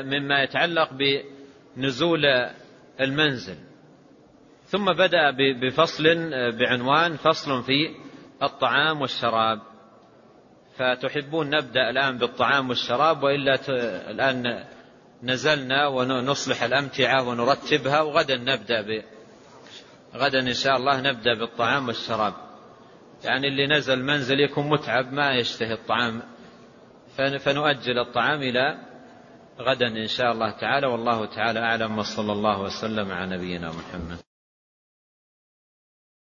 [0.04, 2.26] مما يتعلق بنزول
[3.02, 3.69] المنزل.
[4.70, 6.04] ثم بدأ بفصل
[6.60, 7.96] بعنوان فصل في
[8.44, 9.60] الطعام والشراب.
[10.78, 13.60] فتحبون نبدأ الآن بالطعام والشراب وإلا
[14.12, 14.64] الآن
[15.24, 19.04] نزلنا ونصلح الأمتعة ونرتبها وغدا نبدأ ب
[20.16, 22.34] غدا إن شاء الله نبدأ بالطعام والشراب.
[23.24, 26.22] يعني اللي نزل منزل يكون متعب ما يشتهي الطعام.
[27.40, 28.78] فنؤجل الطعام إلى
[29.60, 30.88] غدا إن شاء الله تعالى.
[30.88, 34.29] والله تعالى أعلم وصلى الله وسلم على نبينا محمد.